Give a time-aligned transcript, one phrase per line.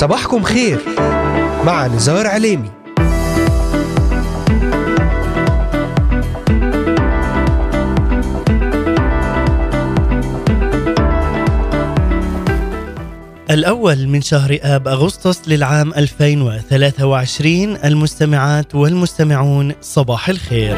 [0.00, 0.78] صباحكم خير.
[1.64, 2.70] مع نزار عليمي.
[13.50, 20.76] الأول من شهر آب أغسطس للعام 2023 المستمعات والمستمعون صباح الخير.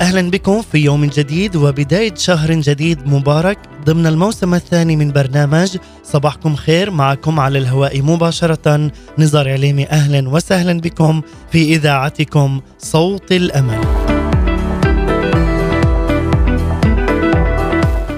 [0.00, 3.58] أهلا بكم في يوم جديد وبداية شهر جديد مبارك.
[3.84, 9.86] ضمن الموسم الثاني من برنامج صباحكم خير معكم على الهواء مباشرة نزار عليمي.
[9.86, 11.22] أهلا وسهلا بكم
[11.52, 14.05] في إذاعتكم صوت الأمل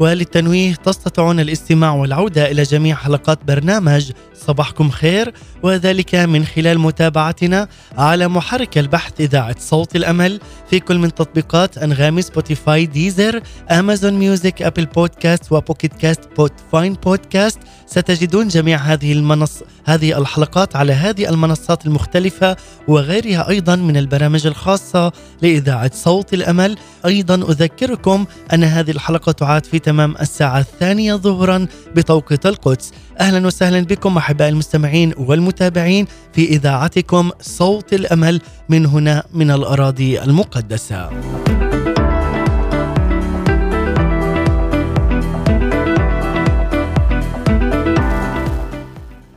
[0.00, 8.28] وللتنويه تستطيعون الاستماع والعودة إلى جميع حلقات برنامج صباحكم خير وذلك من خلال متابعتنا على
[8.28, 10.40] محرك البحث إذاعة صوت الأمل
[10.70, 16.94] في كل من تطبيقات أنغامي Spotify Deezer Amazon Music Apple Podcast و Pocket Cast Podbean
[16.94, 22.56] Podcast ستجدون جميع هذه المنص هذه الحلقات على هذه المنصات المختلفة
[22.88, 25.12] وغيرها أيضا من البرامج الخاصة
[25.42, 26.76] لإذاعة صوت الأمل.
[27.06, 33.80] أيضا أذكركم أن هذه الحلقة تعاد في تمام الساعة الثانية ظهرا بتوقيت القدس أهلا وسهلا
[33.80, 41.10] بكم أحبائي المستمعين والمتابعين في إذاعتكم صوت الأمل من هنا من الأراضي المقدسة.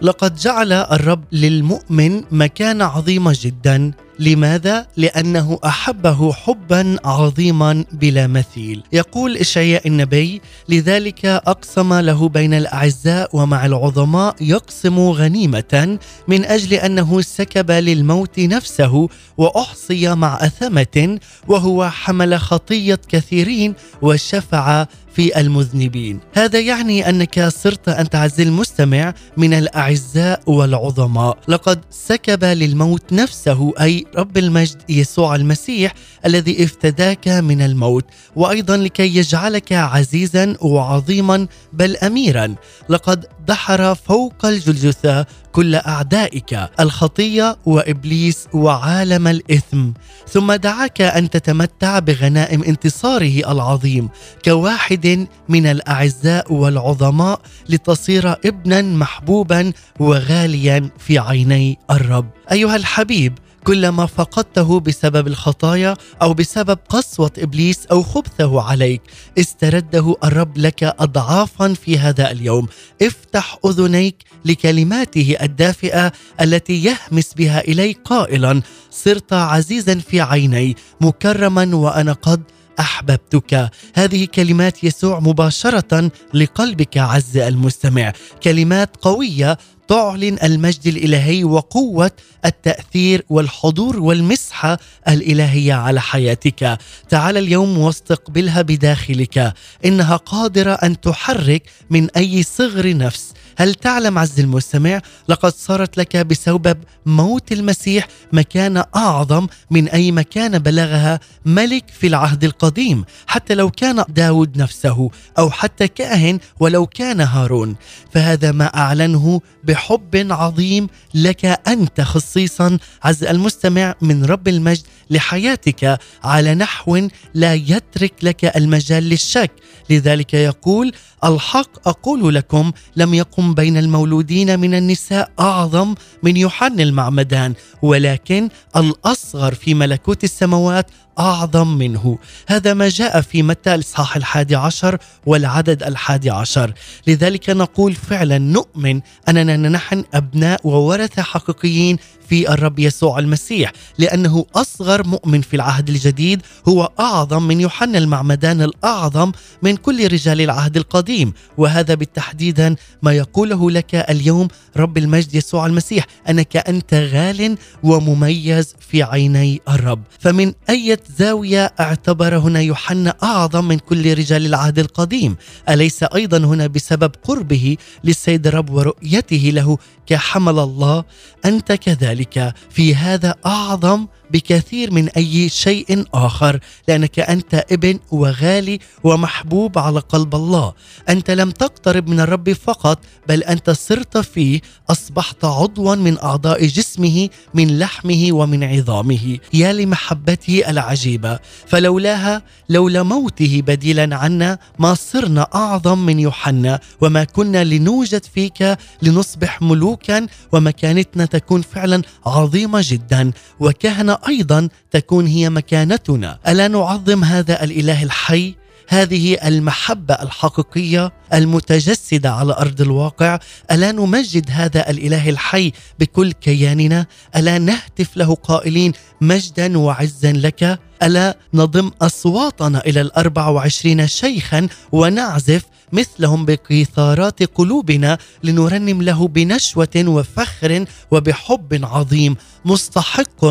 [0.02, 3.92] لقد جعل الرب للمؤمن مكانة عظيمة جدا.
[4.20, 13.30] لماذا؟ لأنه أحبه حبا عظيما بلا مثيل يقول إشعياء النبي لذلك أقسم له بين الأعزاء
[13.34, 15.98] ومع العظماء يقسم غنيمة
[16.28, 24.86] من أجل أنه سكب للموت نفسه وأحصي مع أثمة وهو حمل خطية كثيرين وشفع
[25.16, 26.20] في المذنبين.
[26.34, 31.38] هذا يعني أنك صرت أنت عز المستمع من الأعزاء والعظماء.
[31.48, 35.94] لقد سكب للموت نفسه أي رب المجد يسوع المسيح
[36.26, 42.56] الذي افتداك من الموت وأيضا لكي يجعلك عزيزا وعظيما بل اميرا.
[42.90, 49.92] لقد دحر فوق الجلجثة كل أعدائك الخطية وإبليس وعالم الإثم.
[50.30, 54.10] ثم دعاك أن تتمتع بغنائم انتصاره العظيم
[54.46, 62.30] كواحد من الأعزاء والعظماء لتصير ابنا محبوبا وغاليا في عيني الرب.
[62.52, 69.02] أيها الحبيب كلما فقدته بسبب الخطايا أو بسبب قسوة إبليس أو خبثه عليك
[69.40, 72.68] استرده الرب لك اضعافا في هذا اليوم.
[73.02, 74.16] افتح أذنيك
[74.46, 82.42] لكلماته الدافئة التي يهمس بها إليك قائلا صرت عزيزا في عيني مكرما وأنا قد
[82.80, 83.72] أحببتك.
[83.96, 88.14] هذه كلمات يسوع مباشرة لقلبك عز المستمع.
[88.44, 89.58] كلمات قوية
[89.88, 92.12] تعلن المجد الإلهي وقوة
[92.46, 96.78] التأثير والحضور والمسحه الالهيه على حياتك.
[97.10, 99.54] تعال اليوم واستقبلها بداخلك
[99.86, 103.34] إنها قادرة أن تحرك من أي صغر نفس.
[103.58, 110.58] هل تعلم عز المستمع لقد صارت لك بسبب موت المسيح مكانة أعظم من أي مكانة
[110.58, 115.10] بلغها ملك في العهد القديم حتى لو كان داود نفسه
[115.40, 117.76] أو حتى كاهن ولو كان هارون.
[118.14, 126.56] فهذا ما أعلنه بحب عظيم لك أنت خصيصا عز المستمع من رب المجد لحياتك على
[126.56, 129.52] نحو لا يترك لك المجال للشك.
[129.90, 130.92] لذلك يقول
[131.26, 139.54] الحق أقول لكم لم يقم بين المولودين من النساء أعظم من يوحنا المعمدان ولكن الأصغر
[139.54, 142.18] في ملكوت السماوات أعظم منه.
[142.48, 146.74] هذا ما جاء في متى الإصحاح الحادي عشر والعدد الحادي عشر.
[147.08, 151.98] لذلك نقول فعلا نؤمن أننا نحن أبناء وورثة حقيقيين
[152.30, 158.62] في الرب يسوع المسيح لأنه أصغر مؤمن في العهد الجديد هو أعظم من يوحنا المعمدان
[158.62, 159.32] الأعظم
[159.62, 161.34] من كل رجال العهد القديم.
[161.58, 169.04] وهذا بالتحديدا ما يقوله لك اليوم رب المجد يسوع المسيح أنك أنت غال ومميز في
[169.04, 170.02] عيني الرب.
[170.20, 175.36] فمن أي زاوية اعتبر هنا يوحنا أعظم من كل رجال العهد القديم.
[175.70, 181.04] أليس أيضا هنا بسبب قربه للسيد الرب ورؤيته له كحمل الله؟
[181.46, 189.78] أنت كذلك في هذا أعظم بكثير من أي شيء آخر لأنك أنت ابن وغالي ومحبوب
[189.78, 190.74] على قلب الله.
[191.10, 197.30] أنت لم تقترب من الرب فقط بل أنت صرت فيه أصبحت عضوا من أعضاء جسمه
[197.54, 199.38] من لحمه ومن عظامه.
[199.54, 201.40] يا لمحبته العجيبة.
[201.68, 209.62] فلولاها لولا موته بديلا عنا ما صرنا أعظم من يوحنا وما كنا لنوجد فيك لنصبح
[209.62, 213.32] ملوكا ومكانتنا تكون فعلا عظيمة جدا.
[213.60, 216.40] وكهنة أيضا تكون هي مكانتنا.
[216.48, 218.56] ألا نعظم هذا الإله الحي؟
[218.88, 223.40] هذه المحبة الحقيقية المتجسدة على أرض الواقع
[223.72, 231.38] ألا نمجد هذا الإله الحي بكل كياننا؟ ألا نهتف له قائلين مجدا وعزا لك؟ ألا
[231.54, 235.64] نضم أصواتنا إلى الاربع وعشرين شيخا ونعزف
[235.94, 242.36] مثلهم بقيثارات قلوبنا لنرنم له بنشوة وفخر وبحب عظيم.
[242.66, 243.46] مستحق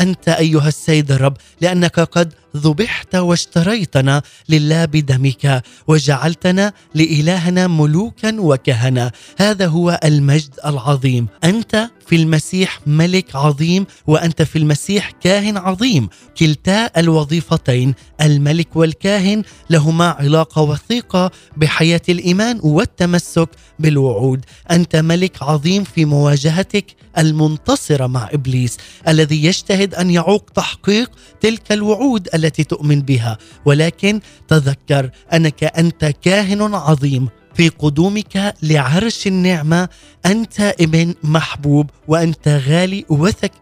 [0.00, 6.72] أنت أيها السيد الرب لأنك قد ذبحت واشتريتنا لله بدمك وجعلتنا
[7.28, 9.10] لالهنا ملوكا وكهنة.
[9.38, 11.26] هذا هو المجد العظيم.
[11.44, 16.08] أنت في المسيح ملك عظيم وأنت في المسيح كاهن عظيم.
[16.38, 24.44] كلتا الوظيفتين الملك والكاهن لهما علاقة وثيقة بحياة الإيمان والتمسك بالوعود.
[24.70, 26.86] أنت ملك عظيم في مواجهتك
[27.18, 28.76] المنتصرة مع إبليس
[29.08, 31.10] الذي يجتهد أن يعوق تحقيق
[31.40, 33.38] تلك الوعود التي تؤمن بها.
[33.64, 37.28] ولكن تذكر أنك أنت كاهن عظيم.
[37.54, 39.88] في قدومك لعرش النعمة.
[40.26, 43.04] أنت ابن محبوب وأنت غالي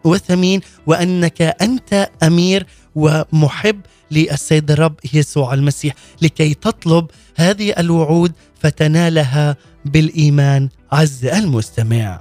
[0.04, 3.80] وثمين وأنك أنت أمير ومحب
[4.10, 5.94] للسيد الرب يسوع المسيح.
[6.22, 7.06] لكي تطلب
[7.36, 10.68] هذه الوعود فتنالها بالإيمان.
[10.92, 12.20] عز المستمع.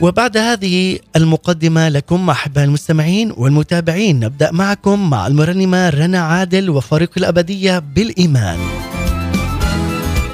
[0.00, 7.78] وبعد هذه المقدمة لكم أحباء المستمعين والمتابعين نبدأ معكم مع المرنمة رنا عادل وفريق الأبدية
[7.78, 8.58] بالإيمان.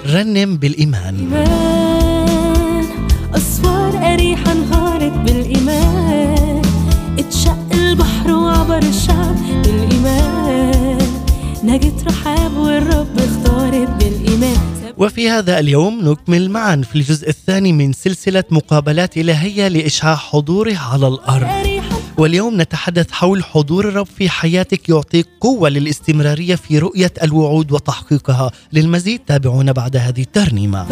[0.06, 1.16] رنم بالإيمان.
[1.16, 2.84] إيمان
[3.34, 6.62] أسوار أريحة انهارت بالإيمان.
[7.19, 10.99] اتشق البحر وعبر الشعب بالإيمان.
[11.64, 14.74] نجت رحاب والرب اختارت بالإيمان.
[14.99, 21.08] وفي هذا اليوم نكمل معا في الجزء الثاني من سلسلة مقابلات إلهية لإشعاع حضوره على
[21.08, 21.49] الأرض.
[22.19, 28.50] واليوم نتحدث حول حضور الرب في حياتك يعطيك قوة للاستمرارية في رؤية الوعود وتحقيقها.
[28.73, 30.87] للمزيد تابعونا بعد هذه الترنيمة.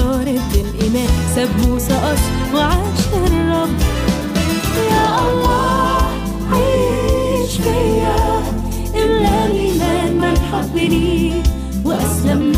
[11.84, 12.51] وأسلم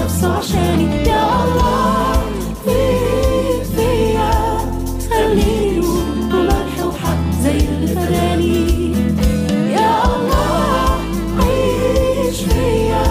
[9.71, 10.99] يا الله
[11.39, 13.05] عيش فيا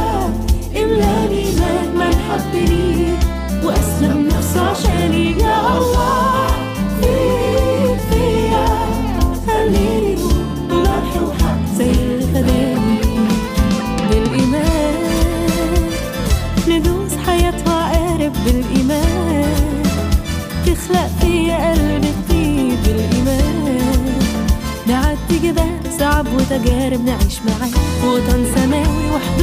[0.76, 3.14] املا الايمان من حبني.
[3.66, 5.32] وأسلم نفسه عشاني.
[5.40, 6.33] يا الله
[20.84, 24.06] تخلق فيا قلب جديد بالايمان
[24.88, 27.70] نعدي جبال صعب وتجارب نعيش معاه
[28.06, 29.43] وطن سماوي وحضور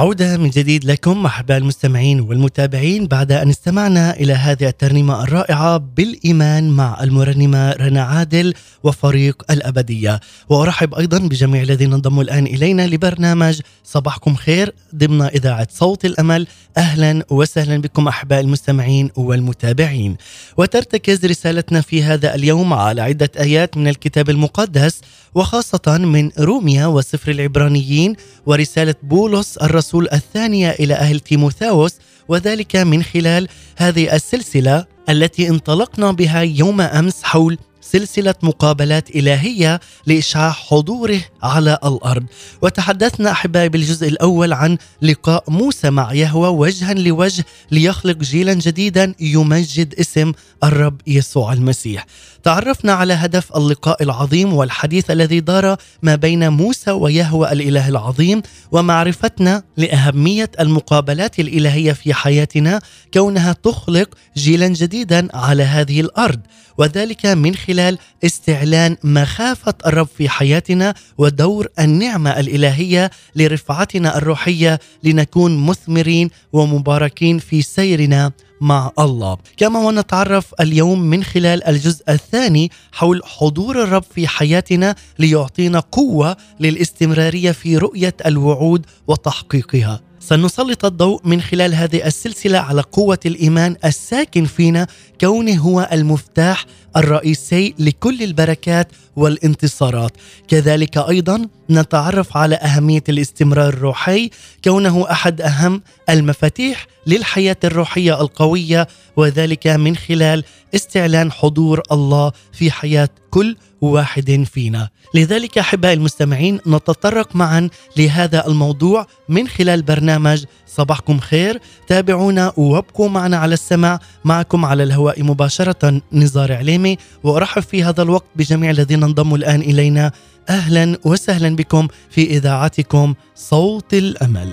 [0.00, 6.70] عودة من جديد لكم أحباء المستمعين والمتابعين بعد أن استمعنا إلى هذه الترنيمة الرائعة بالإيمان
[6.70, 10.20] مع المرنمة رنا عادل وفريق الأبدية.
[10.48, 16.46] وأرحب أيضا بجميع الذين انضموا الآن إلينا لبرنامج صباحكم خير ضمن إذاعة صوت الأمل.
[16.76, 20.16] أهلا وسهلا بكم أحباء المستمعين والمتابعين.
[20.56, 25.00] وترتكز رسالتنا في هذا اليوم على عدة آيات من الكتاب المقدس.
[25.34, 31.92] وخاصة من روميا وسفر العبرانيين ورسالة بولس الرسول الثانية إلى أهل تيموثاوس
[32.28, 40.50] وذلك من خلال هذه السلسلة التي انطلقنا بها يوم أمس حول سلسلة مقابلات إلهية لإشعاع
[40.50, 42.24] حضوره على الأرض.
[42.62, 49.94] وتحدثنا أحبائي بالجزء الأول عن لقاء موسى مع يهوى وجها لوجه ليخلق جيلا جديدا يمجد
[49.94, 50.32] اسم
[50.64, 52.06] الرب يسوع المسيح.
[52.42, 58.42] تعرفنا على هدف اللقاء العظيم والحديث الذي دار ما بين موسى ويهوى الإله العظيم
[58.72, 62.80] ومعرفتنا لأهمية المقابلات الإلهية في حياتنا
[63.14, 66.40] كونها تخلق جيلا جديدا على هذه الأرض.
[66.78, 76.30] وذلك من خلال استعلان مخافة الرب في حياتنا ودور النعمة الإلهية لرفعتنا الروحية لنكون مثمرين
[76.52, 79.36] ومباركين في سيرنا مع الله.
[79.56, 87.52] كما ونتعرف اليوم من خلال الجزء الثاني حول حضور الرب في حياتنا ليعطينا قوة للاستمرارية
[87.52, 90.09] في رؤية الوعود وتحقيقها.
[90.20, 94.86] سنسلط الضوء من خلال هذه السلسلة على قوة الإيمان الساكن فينا
[95.20, 96.64] كونه هو المفتاح
[96.96, 100.12] الرئيسي لكل البركات والانتصارات.
[100.48, 104.30] كذلك أيضا نتعرف على أهمية الاستمرار الروحي
[104.64, 113.08] كونه أحد أهم المفاتيح للحياة الروحية القوية وذلك من خلال استعلان حضور الله في حياة
[113.30, 114.88] كل واحد فينا.
[115.14, 121.60] لذلك أحبائي المستمعين نتطرق معا لهذا الموضوع من خلال برنامج صباحكم خير.
[121.86, 126.96] تابعونا وابقوا معنا على السمع معكم على الهواء مباشرة نزار عليمي.
[127.22, 130.12] وأرحب في هذا الوقت بجميع الذين انضموا الآن إلينا.
[130.48, 134.52] أهلا وسهلا بكم في إذاعتكم صوت الأمل.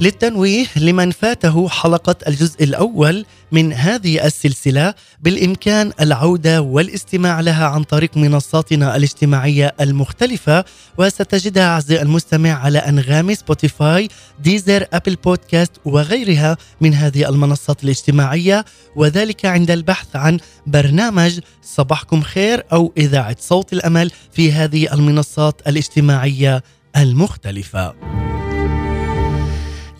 [0.00, 8.16] للتنويه لمن فاته حلقة الجزء الأول من هذه السلسلة بالإمكان العودة والاستماع لها عن طريق
[8.16, 10.64] منصاتنا الاجتماعية المختلفة
[10.98, 14.08] وستجدها أعزائي المستمع على أنغامي Spotify
[14.42, 18.64] Deezer Apple Podcast وغيرها من هذه المنصات الاجتماعية
[18.96, 26.62] وذلك عند البحث عن برنامج صباحكم خير أو إذاعة صوت الأمل في هذه المنصات الاجتماعية
[26.96, 28.29] المختلفة.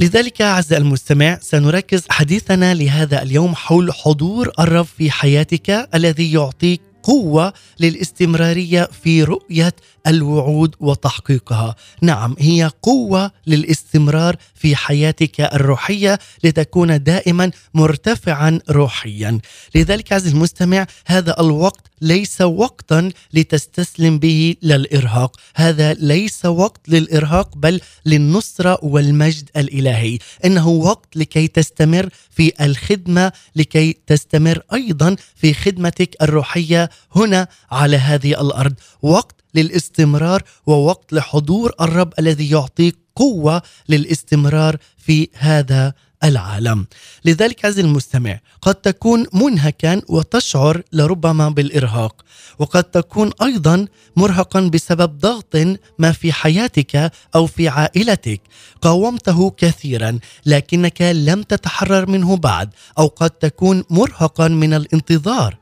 [0.01, 7.53] لذلك أعزائي المستمع سنركز حديثنا لهذا اليوم حول حضور الرب في حياتك الذي يعطيك قوة
[7.81, 9.73] للاستمرارية في رؤية
[10.07, 11.75] الوعود وتحقيقها.
[12.03, 19.41] نعم هي قوة للاستمرار في حياتك الروحية لتكون دائما مرتفعا روحيا.
[19.75, 27.81] لذلك عزيزي المستمع هذا الوقت ليس وقتا لتستسلم به للإرهاق، هذا ليس وقت للإرهاق بل
[28.07, 36.91] للنصرة والمجد الإلهي، إنه وقت لكي تستمر في الخدمة، لكي تستمر أيضا في خدمتك الروحية
[37.17, 45.95] هنا على هذه الأرض، وقت للاستمرار ووقت لحضور الرب الذي يعطيك قوة للاستمرار في هذا
[46.25, 46.87] العالم.
[47.25, 52.25] لذلك عزيزي المستمع قد تكون منهكا وتشعر لربما بالإرهاق
[52.59, 55.57] وقد تكون أيضا مرهقا بسبب ضغط
[55.99, 58.41] ما في حياتك أو في عائلتك.
[58.83, 65.57] قاومته كثيرا لكنك لم تتحرر منه بعد أو قد تكون مرهقا من الانتظار.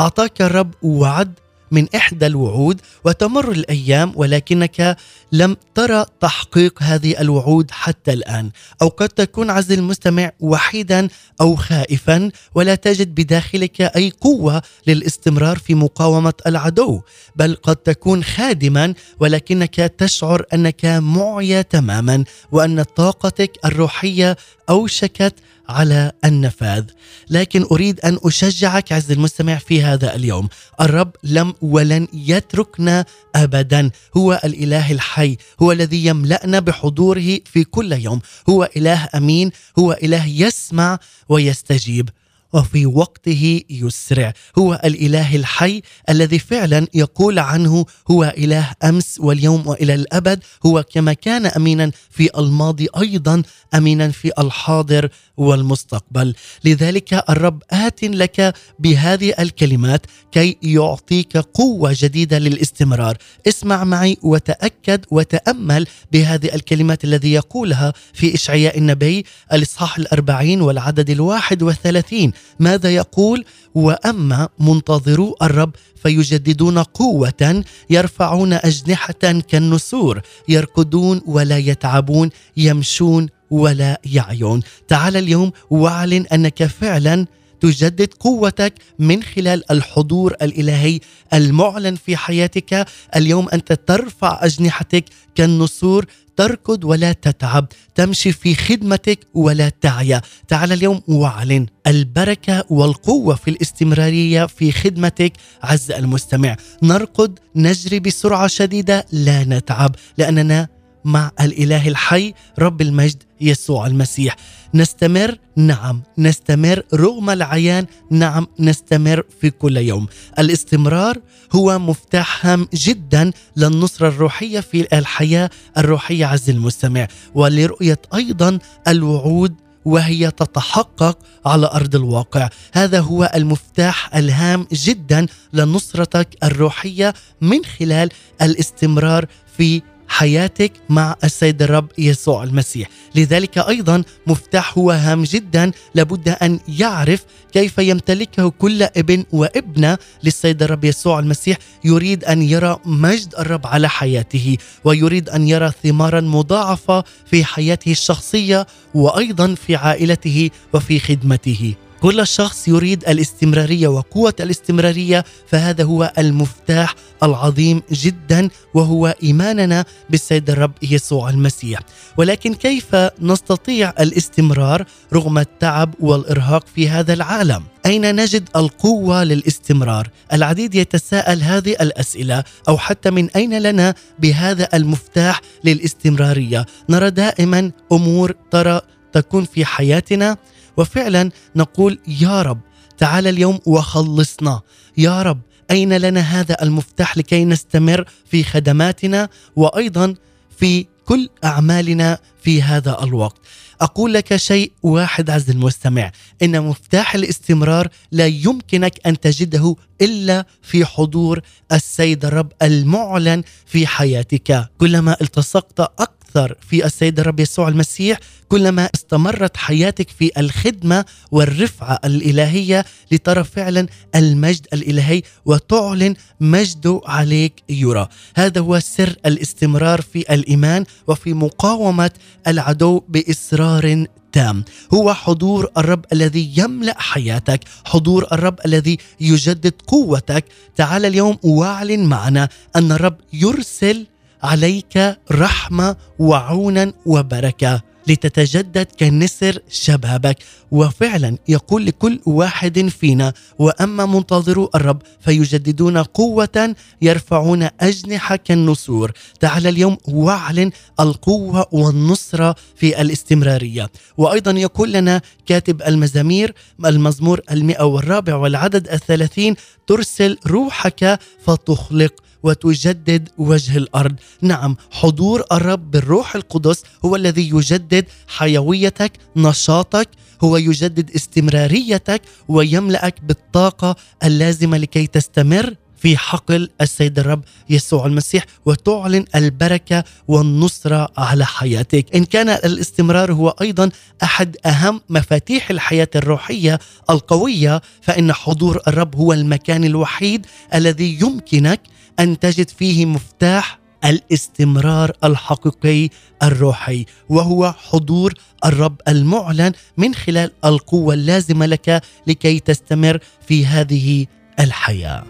[0.00, 1.34] أعطاك الرب وعد
[1.74, 4.96] من إحدى الوعود وتمر الأيام ولكنك
[5.32, 8.50] لم ترى تحقيق هذه الوعود حتى الآن.
[8.82, 11.08] أو قد تكون عزيزي المستمع وحيدا
[11.40, 17.00] أو خائفا ولا تجد بداخلك أي قوة للاستمرار في مقاومة العدو
[17.36, 24.36] بل قد تكون خادما ولكنك تشعر أنك معيا تماما وأن طاقتك الروحية
[24.70, 25.34] أوشكت
[25.68, 26.84] على النفاذ.
[27.30, 30.48] لكن أريد أن أشجعك عز المستمع في هذا اليوم.
[30.80, 33.04] الرب لم ولن يتركنا
[33.34, 33.90] ابدا.
[34.16, 35.36] هو الإله الحي.
[35.62, 38.20] هو الذي يملأنا بحضوره في كل يوم.
[38.48, 39.50] هو إله أمين.
[39.78, 42.08] هو إله يسمع ويستجيب.
[42.52, 44.32] وفي وقته يسرع.
[44.58, 50.42] هو الإله الحي الذي فعلا يقول عنه هو إله أمس واليوم وإلى الأبد.
[50.66, 53.42] هو كما كان امينا في الماضي أيضا.
[53.74, 56.34] امينا في الحاضر والمستقبل.
[56.64, 63.16] لذلك الرب آت لك بهذه الكلمات كي يعطيك قوة جديدة للاستمرار.
[63.48, 71.62] اسمع معي وتأكد وتأمل بهذه الكلمات الذي يقولها في إشعياء النبي الإصحاح الأربعين والعدد الواحد
[71.62, 72.32] والثلاثين.
[72.60, 75.70] ماذا يقول؟ وأما منتظرو الرب
[76.02, 80.20] فيجددون قوة يرفعون أجنحة كالنسور.
[80.48, 84.60] يركضون ولا يتعبون يمشون ولا يعيون.
[84.88, 87.26] تعال اليوم واعلن أنك فعلا
[87.60, 91.00] تجدد قوتك من خلال الحضور الإلهي
[91.34, 92.86] المعلن في حياتك.
[93.16, 96.04] اليوم أنت ترفع أجنحتك كالنسور
[96.36, 100.20] تركض ولا تتعب تمشي في خدمتك ولا تعيا.
[100.48, 105.32] تعال اليوم واعلن البركة والقوة في الاستمرارية في خدمتك.
[105.62, 110.73] عز المستمع نركض نجري بسرعة شديدة لا نتعب لأننا
[111.04, 114.36] مع الإله الحي رب المجد يسوع المسيح.
[114.74, 120.06] نستمر نعم نستمر رغم العيان نعم نستمر في كل يوم.
[120.38, 121.18] الاستمرار
[121.52, 127.08] هو مفتاح هام جدا للنصرة الروحية في الحياة الروحية عز المستمع.
[127.34, 128.58] ولرؤية أيضا
[128.88, 138.08] الوعود وهي تتحقق على أرض الواقع، هذا هو المفتاح الهام جدا لنصرتك الروحية من خلال
[138.42, 139.82] الاستمرار في
[140.14, 142.88] حياتك مع السيد الرب يسوع المسيح.
[143.14, 145.72] لذلك أيضا مفتاح هو هام جدا.
[145.94, 151.58] لابد أن يعرف كيف يمتلكه كل ابن وابنة للسيد الرب يسوع المسيح.
[151.84, 158.66] يريد أن يرى مجد الرب على حياته ويريد أن يرى ثمارا مضاعفة في حياته الشخصية
[158.94, 161.74] وأيضا في عائلته وفي خدمته.
[162.02, 170.72] كل شخص يريد الاستمرارية وقوة الاستمرارية فهذا هو المفتاح العظيم جدا وهو إيماننا بالسيد الرب
[170.82, 171.80] يسوع المسيح.
[172.16, 180.74] ولكن كيف نستطيع الاستمرار رغم التعب والإرهاق في هذا العالم؟ أين نجد القوة للاستمرار؟ العديد
[180.74, 188.80] يتساءل هذه الأسئلة أو حتى من أين لنا بهذا المفتاح للاستمرارية؟ نرى دائما أمور ترى
[189.12, 190.36] تكون في حياتنا
[190.76, 192.60] وفعلا نقول يا رب
[192.98, 194.60] تعال اليوم وخلصنا.
[194.96, 200.14] يا رب أين لنا هذا المفتاح لكي نستمر في خدماتنا وأيضا
[200.58, 203.38] في كل أعمالنا في هذا الوقت?
[203.80, 206.12] أقول لك شيء واحد عز المستمع.
[206.42, 211.40] إن مفتاح الاستمرار لا يمكنك أن تجده إلا في حضور
[211.72, 214.68] السيد الرب المعلن في حياتك.
[214.78, 216.23] كلما التصقت أكثر
[216.60, 218.18] في السيد الرب يسوع المسيح
[218.48, 228.08] كلما استمرت حياتك في الخدمة والرفعة الإلهية لترى فعلا المجد الإلهي وتعلن مجده عليك يرى.
[228.36, 232.10] هذا هو سر الاستمرار في الإيمان وفي مقاومة
[232.46, 234.64] العدو بإصرار تام.
[234.94, 240.44] هو حضور الرب الذي يملأ حياتك حضور الرب الذي يجدد قوتك.
[240.76, 244.06] تعال اليوم واعلن معنا أن الرب يرسل
[244.44, 250.36] عليك رحمة وعونا وبركة لتتجدد كنسر شبابك.
[250.70, 259.12] وفعلا يقول لكل واحد فينا وأما منتظرو الرب فيجددون قوة يرفعون أجنحة كالنسور.
[259.40, 263.90] تعال اليوم واعلن القوة والنصرة في الاستمرارية.
[264.16, 266.54] وأيضا يقول لنا كاتب المزامير
[266.86, 269.54] المزمور المئة والرابع والعدد الثلاثين
[269.86, 274.14] ترسل روحك فتخلق وتجدد وجه الأرض.
[274.42, 280.08] نعم حضور الرب بالروح القدس هو الذي يجدد حيويتك نشاطك
[280.44, 289.24] هو يجدد استمراريتك ويملأك بالطاقة اللازمة لكي تستمر في حقل السيد الرب يسوع المسيح وتعلن
[289.34, 293.90] البركة والنصرة على حياتك، إن كان الاستمرار هو أيضا
[294.22, 296.78] أحد أهم مفاتيح الحياة الروحية
[297.10, 301.80] القوية فإن حضور الرب هو المكان الوحيد الذي يمكنك
[302.20, 306.08] أن تجد فيه مفتاح الاستمرار الحقيقي
[306.42, 314.26] الروحي وهو حضور الرب المعلن من خلال القوة اللازمة لك لكي تستمر في هذه
[314.60, 315.24] الحياة.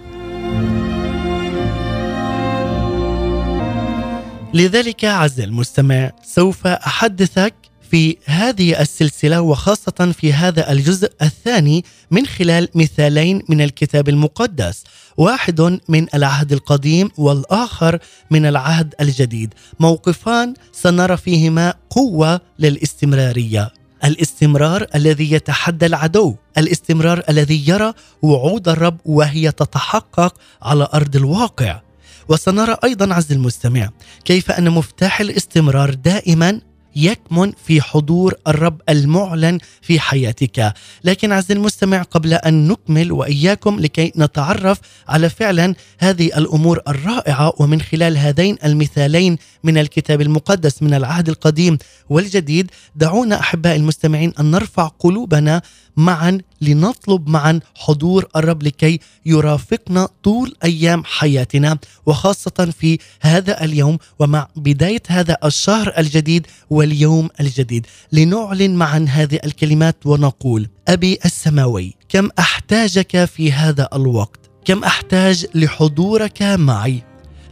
[4.55, 7.55] لذلك عز المستمع سوف أحدثك
[7.95, 14.85] في هذه السلسلة وخاصة في هذا الجزء الثاني من خلال مثالين من الكتاب المقدس
[15.17, 17.99] واحد من العهد القديم والآخر
[18.31, 19.55] من العهد الجديد.
[19.81, 23.73] موقفان سنرى فيهما قوة للاستمرارية.
[24.05, 31.81] الاستمرار الذي يتحدى العدو الاستمرار الذي يرى وعود الرب وهي تتحقق على أرض الواقع.
[32.29, 33.91] وسنرى أيضا عز المستمع
[34.25, 36.61] كيف أن مفتاح الاستمرار دائما
[36.97, 40.75] يكمن في حضور الرب المعلن في حياتك.
[41.05, 44.79] لكن عز المستمع قبل أن نكمل وإياكم لكي نتعرف
[45.09, 51.79] على فعلا هذه الأمور الرائعة ومن خلال هذين المثالين من الكتاب المقدس من العهد القديم
[52.09, 55.63] والجديد دعونا أحبائي المستمعين أن نرفع قلوبنا
[55.97, 64.49] معا لنطلب معا حضور الرب لكي يرافقنا طول أيام حياتنا وخاصة في هذا اليوم ومع
[64.57, 67.87] بداية هذا الشهر الجديد واليوم الجديد.
[68.13, 76.43] لنعلن معا هذه الكلمات ونقول أبي السماوي كم أحتاجك في هذا الوقت؟ كم أحتاج لحضورك
[76.43, 77.03] معي؟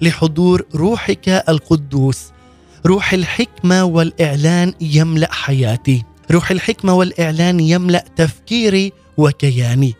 [0.00, 2.18] لحضور روحك القدوس
[2.86, 6.04] روح الحكمة والإعلان يملأ حياتي.
[6.30, 9.94] روح الحكمة والإعلان يملأ تفكيري وكياني.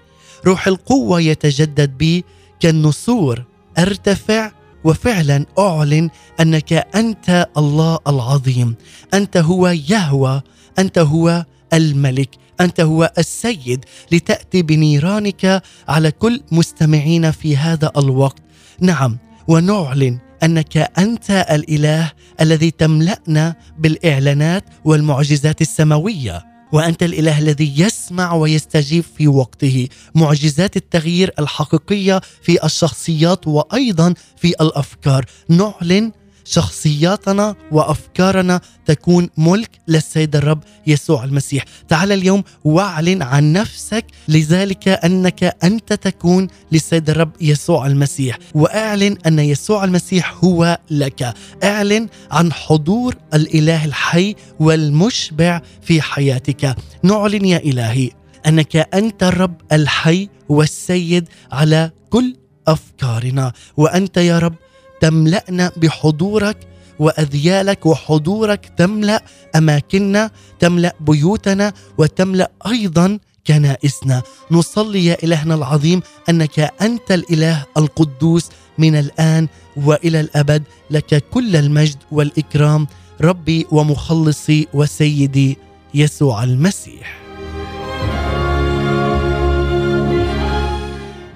[0.47, 2.25] روح القوة يتجدد بي
[2.61, 3.45] كالنسور.
[3.79, 4.53] أرتفع
[4.85, 8.75] وفعلا أعلن أنك أنت الله العظيم.
[9.15, 10.43] أنت هو يهوى.
[10.79, 12.31] أنت هو الملك.
[12.61, 13.85] أنت هو السيد.
[14.13, 18.43] لتأتي بنيرانك على كل مستمعين في هذا الوقت.
[18.81, 29.05] نعم ونعلن أنك أنت الإله الذي تملأنا بالإعلانات والمعجزات السماوية وأنت الإله الذي يسمع ويستجيب
[29.17, 29.89] في وقته.
[30.15, 35.25] معجزات التغيير الحقيقية في الشخصيات وأيضا في الأفكار.
[35.49, 36.13] نعلن
[36.45, 41.65] شخصياتنا وأفكارنا تكون ملك للسيد الرب يسوع المسيح.
[41.89, 48.39] تعال اليوم واعلن عن نفسك لذلك أنك أنت تكون للسيد الرب يسوع المسيح.
[48.55, 51.35] وأعلن أن يسوع المسيح هو لك.
[51.65, 56.77] أعلن عن حضور الإله الحي والمشبع في حياتك.
[57.03, 58.11] نعلن يا إلهي
[58.47, 62.37] أنك أنت الرب الحي والسيد على كل
[62.69, 63.53] أفكارنا.
[63.77, 64.55] وأنت يا رب
[65.03, 66.57] تملأنا بحضورك
[66.99, 69.23] وأذيالك وحضورك تملأ
[69.57, 74.23] أماكننا تملأ بيوتنا وتملأ أيضا كنائسنا.
[74.51, 80.63] نصلي يا إلهنا العظيم أنك أنت الإله القدوس من الآن وإلى الأبد.
[80.91, 82.87] لك كل المجد والإكرام
[83.21, 85.59] ربي ومخلصي وسيدي
[85.95, 87.22] يسوع المسيح.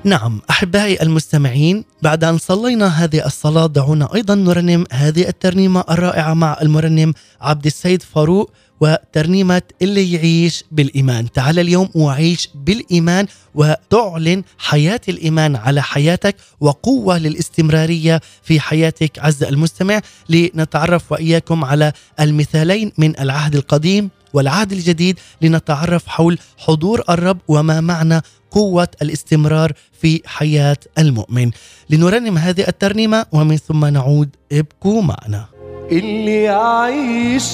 [0.06, 6.58] نعم أحبائي المستمعين بعد أن صلينا هذه الصلاة دعونا أيضا نرنم هذه الترنيمة الرائعة مع
[6.62, 11.32] المرنم عبد السيد فاروق وترنيمة اللي يعيش بالإيمان.
[11.32, 19.18] تعال اليوم وعيش بالإيمان وتعلن حياة الإيمان على حياتك وقوة للاستمرارية في حياتك.
[19.18, 27.38] عز المستمع لنتعرف وإياكم على المثالين من العهد القديم والعهد الجديد لنتعرف حول حضور الرب
[27.48, 28.20] وما معنى
[28.56, 31.50] قوة الاستمرار في حياة المؤمن.
[31.90, 34.28] لنرنم هذه الترنيمة ومن ثم نعود.
[34.52, 35.44] ابقوا معنا.
[35.92, 37.44] اللي يعيش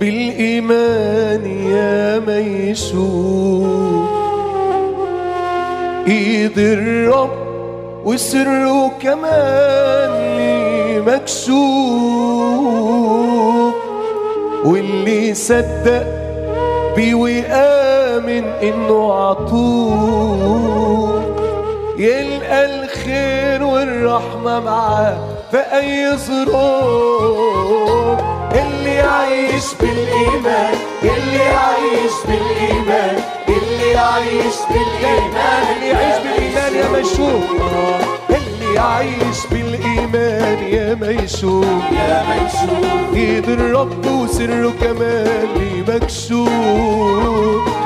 [0.00, 4.08] بالإيمان يا ما يشوف
[6.08, 7.30] إيد الرب
[8.04, 11.56] وسره كمان لي مكشوف
[14.64, 16.25] واللي صدق
[16.96, 21.22] بيه وآمن إنه عطوه
[21.98, 25.18] يلقى الخير والرحمة معاه
[25.50, 28.20] في أي ظروف.
[28.54, 37.02] اللي يعيش بالإيمان اللي يعيش بالإيمان اللي يعيش بالإيمان اللي يعيش بالإيمان يا اللي
[38.76, 46.48] يعيش بالإيمان يا ميشوق يا ميشوق إيد الرب وسره كمان لي مكشوف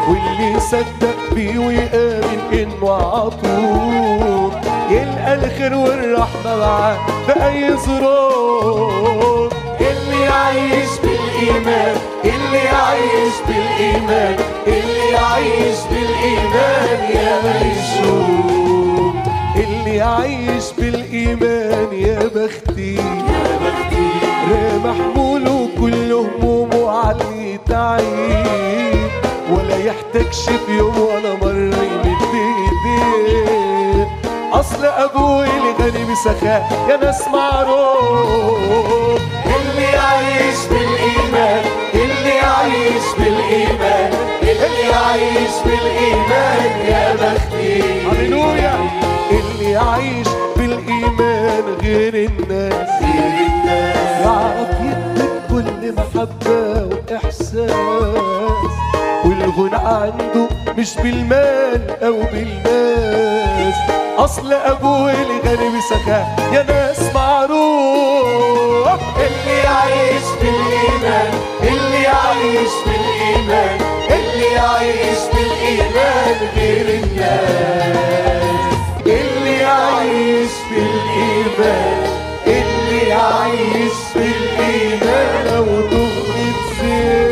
[0.08, 9.52] واللي صدق بيه ويآمن إنه عطوه يلقى الخير والرحمة معاه في أي ظروف.
[9.80, 18.79] اللي يعيش بالإيمان اللي يعيش بالإيمان اللي يعيش بالإيمان يا ميشوق
[19.90, 22.94] اللي يعيش بالإيمان يا بختي.
[22.94, 24.10] يا بختي
[24.84, 29.10] محمول وكل همومه علي تعيب
[29.50, 34.08] ولا يحتاجش في يوم ولا مرة يمد ايديه
[34.52, 39.20] أصل أبوي الغني بسخاء يا ناس معروف.
[39.46, 47.82] اللي يعيش بالإيمان اللي يعيش بالإيمان اللي يعيش بالإيمان يا بختي.
[49.72, 52.88] يعيش بالإيمان غير الناس.
[53.02, 57.70] غير الناس يعرف يديك كل محبة وإحساس
[60.78, 63.74] مش بالمال أو بالناس.
[64.18, 69.00] أصل أبوه الغني سخاء يا ناس معروف.
[69.16, 73.78] اللي يعيش بالإيمان اللي يعيش بالإيمان
[74.10, 78.69] اللي يعيش بالإيمان غير الناس.
[79.70, 82.02] يعيش بالايمان
[82.46, 85.66] اللي يعيش بالايمان لو
[86.80, 87.30] زين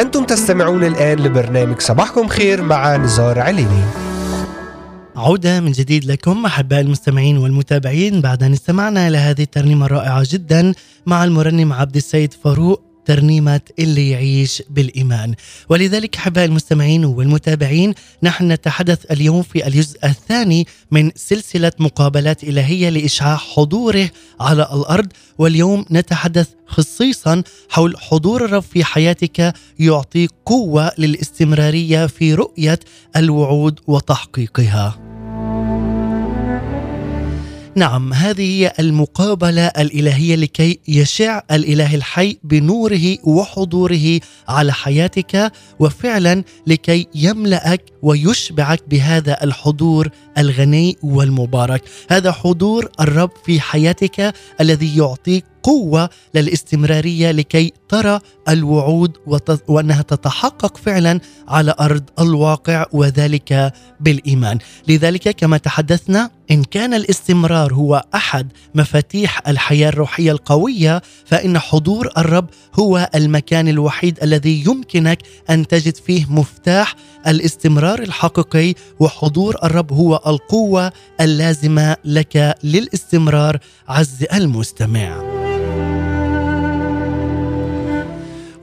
[0.00, 3.84] أنتم تستمعون الآن لبرنامج صباحكم خير مع نزار عليني.
[5.16, 10.72] عودة من جديد لكم أحباء المستمعين والمتابعين بعد أن استمعنا إلى هذه الترنيمة الرائعة جدا
[11.06, 15.34] مع المرنم عبد السيد فاروق ترنيمة اللي يعيش بالإيمان.
[15.68, 23.36] ولذلك أحباء المستمعين والمتابعين نحن نتحدث اليوم في الجزء الثاني من سلسلة مقابلات إلهية لإشعاع
[23.36, 25.08] حضوره على الأرض.
[25.38, 32.80] واليوم نتحدث خصيصا حول حضور الرب في حياتك يعطيك قوة للاستمرارية في رؤية
[33.16, 35.07] الوعود وتحقيقها.
[37.78, 47.06] نعم هذه هي المقابلة الإلهية لكي يشع الإله الحي بنوره وحضوره على حياتك وفعلا لكي
[47.14, 50.08] يملأك ويشبعك بهذا الحضور
[50.38, 51.82] الغني والمبارك.
[52.10, 59.16] هذا حضور الرب في حياتك الذي يعطيك قوة للاستمرارية لكي ترى الوعود
[59.68, 64.58] وأنها تتحقق فعلا على أرض الواقع وذلك بالإيمان.
[64.88, 72.46] لذلك كما تحدثنا إن كان الاستمرار هو أحد مفاتيح الحياة الروحية القوية فإن حضور الرب
[72.74, 75.18] هو المكان الوحيد الذي يمكنك
[75.50, 76.94] أن تجد فيه مفتاح
[77.26, 85.38] الاستمرار الحقيقي وحضور الرب هو القوة اللازمة لك للاستمرار عز المستمع.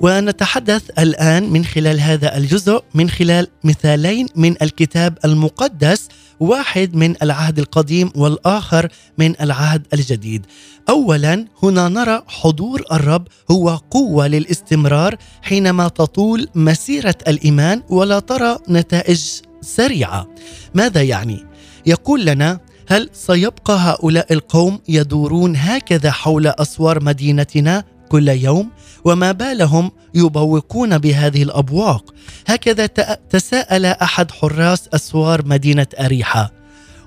[0.02, 6.08] ونتحدث الآن من خلال هذا الجزء من خلال مثالين من الكتاب المقدس
[6.40, 10.46] واحد من العهد القديم والآخر من العهد الجديد.
[10.90, 19.24] اولا هنا نرى حضور الرب هو قوة للاستمرار حينما تطول مسيرة الإيمان ولا ترى نتائج
[19.62, 20.28] سريعة.
[20.74, 21.46] ماذا يعني؟
[21.86, 28.70] يقول لنا هل سيبقى هؤلاء القوم يدورون هكذا حول أسوار مدينتنا كل يوم
[29.06, 32.14] وما بالهم يبوقون بهذه الأبواق.
[32.48, 32.86] هكذا
[33.30, 36.52] تساءل أحد حراس أسوار مدينة اريحه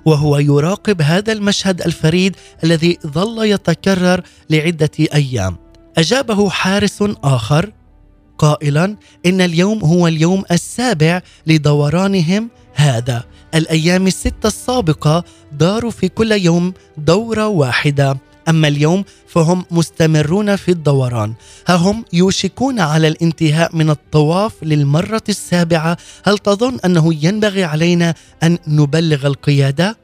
[0.05, 5.57] وهو يراقب هذا المشهد الفريد الذي ظل يتكرر لعدة أيام.
[5.97, 7.71] أجابه حارس آخر
[8.37, 13.23] قائلا إن اليوم هو اليوم السابع لدورانهم هذا.
[13.55, 18.17] الأيام الستة السابقة داروا في كل يوم دورة واحدة.
[18.49, 21.33] أما اليوم فهم مستمرون في الدوران.
[21.67, 25.97] ها هم يوشكون على الانتهاء من الطواف للمرة السابعة.
[26.23, 29.97] هل تظن أنه ينبغي علينا أن نبلغ القيادة؟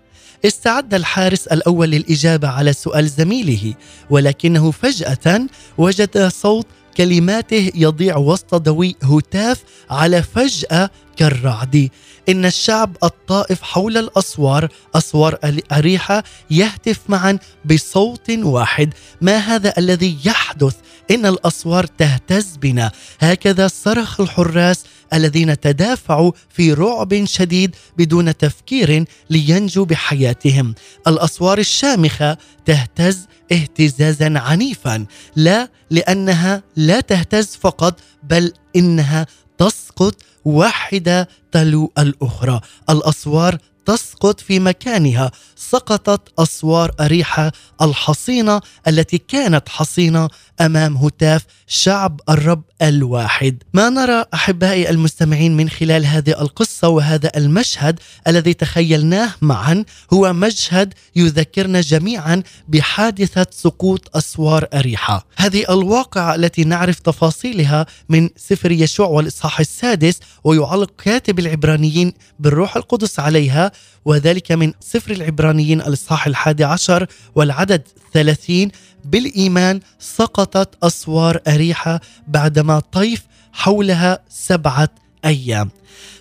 [0.46, 3.74] استعد الحارس الأول للإجابة على سؤال زميله
[4.10, 11.90] ولكنه فجأة وجد صوت كلماته يضيع وسط دوي هتاف على فجأة كالرعد.
[12.30, 15.38] إن الشعب الطائف حول الأسوار أسوار
[15.72, 18.94] أريحة يهتف معا بصوت واحد.
[19.22, 20.76] ما هذا الذي يحدث؟
[21.12, 22.92] إن الأسوار تهتز بنا.
[23.20, 30.76] هكذا صرخ الحراس الذين تدافعوا في رعب شديد بدون تفكير لينجوا بحياتهم.
[31.08, 35.06] الأسوار الشامخة تهتز اهتزازا عنيفا.
[35.36, 39.26] لا لأنها لا تهتز فقط بل إنها
[39.58, 42.62] تسقط واحدة تلو الأخرى.
[42.90, 45.32] الأسوار تسقط في مكانها.
[45.56, 50.30] سقطت أسوار أريحة الحصينة التي كانت حصينة
[50.62, 53.64] أمام هتاف شعب الرب الواحد.
[53.74, 60.94] ما نرى أحبائي المستمعين من خلال هذه القصة وهذا المشهد الذي تخيلناه معا هو مشهد
[61.16, 65.28] يذكرنا جميعا بحادثة سقوط أسوار أريحة.
[65.38, 73.20] هذه الواقعة التي نعرف تفاصيلها من سفر يشوع والإصحاح السادس ويعلق كاتب العبرانيين بالروح القدس
[73.20, 73.72] عليها
[74.06, 77.82] وذلك من سفر العبرانيين الإصحاح الحادي عشر والعدد
[78.14, 78.72] ثلاثين
[79.06, 84.90] بالإيمان سقطت أسوار أريحة بعدما طيف حولها سبعة
[85.26, 85.70] أيام.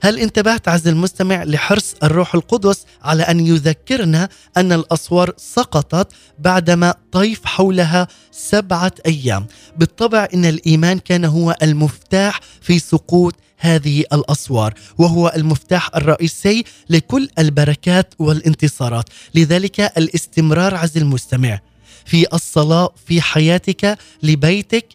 [0.02, 7.44] هل انتبهت عز المستمع لحرص الروح القدس على أن يذكرنا أن الأسوار سقطت بعدما طيف
[7.44, 15.90] حولها سبعة أيام؟ بالطبع أن الإيمان كان هو المفتاح في سقوط هذه الأسوار وهو المفتاح
[15.96, 19.04] الرئيسي لكل البركات والانتصارات.
[19.34, 21.60] لذلك الاستمرار عز المستمع
[22.04, 24.88] في الصلاة في حياتك لبيتك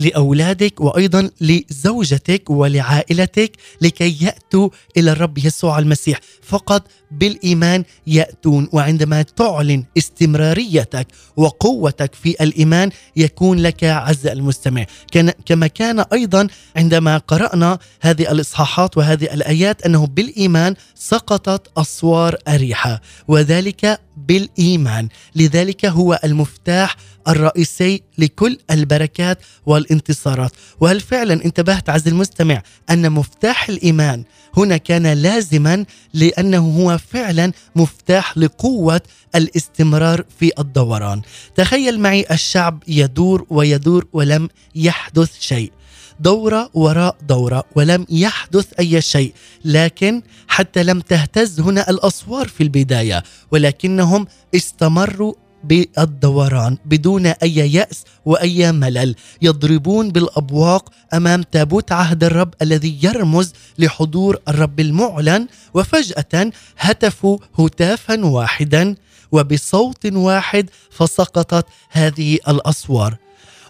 [0.00, 6.20] لأولادك وأيضا لزوجتك ولعائلتك لكي يأتوا إلى الرب يسوع المسيح.
[6.42, 11.06] فقط بالإيمان يأتون وعندما تعلن استمراريتك
[11.36, 14.86] وقوتك في الإيمان يكون لك عز المستمع.
[15.12, 23.00] كان كما كان أيضا عندما قرأنا هذه الإصحاحات وهذه الآيات أنه بالإيمان سقطت أسوار أريحة
[23.28, 25.08] وذلك بالإيمان.
[25.34, 26.96] لذلك هو المفتاح
[27.28, 30.50] الرئيسي لكل البركات والانتصارات.
[30.80, 34.24] وهل فعلا انتبهت عز المستمع أن مفتاح الإيمان
[34.56, 39.00] هنا كان لازما لأنه هو فعلا مفتاح لقوة
[39.34, 41.22] الاستمرار في الدوران؟
[41.54, 45.72] تخيل معي الشعب يدور ويدور ولم يحدث شيء.
[46.20, 49.32] دورة وراء دورة ولم يحدث أي شيء
[49.64, 58.72] لكن حتى لم تهتز هنا الأسوار في البداية ولكنهم استمروا بالدوران بدون أي يأس وأي
[58.72, 68.24] ملل يضربون بالأبواق أمام تابوت عهد الرب الذي يرمز لحضور الرب المعلن وفجأة هتفوا هتافا
[68.24, 68.94] واحدا
[69.32, 73.16] وبصوت واحد فسقطت هذه الأسوار.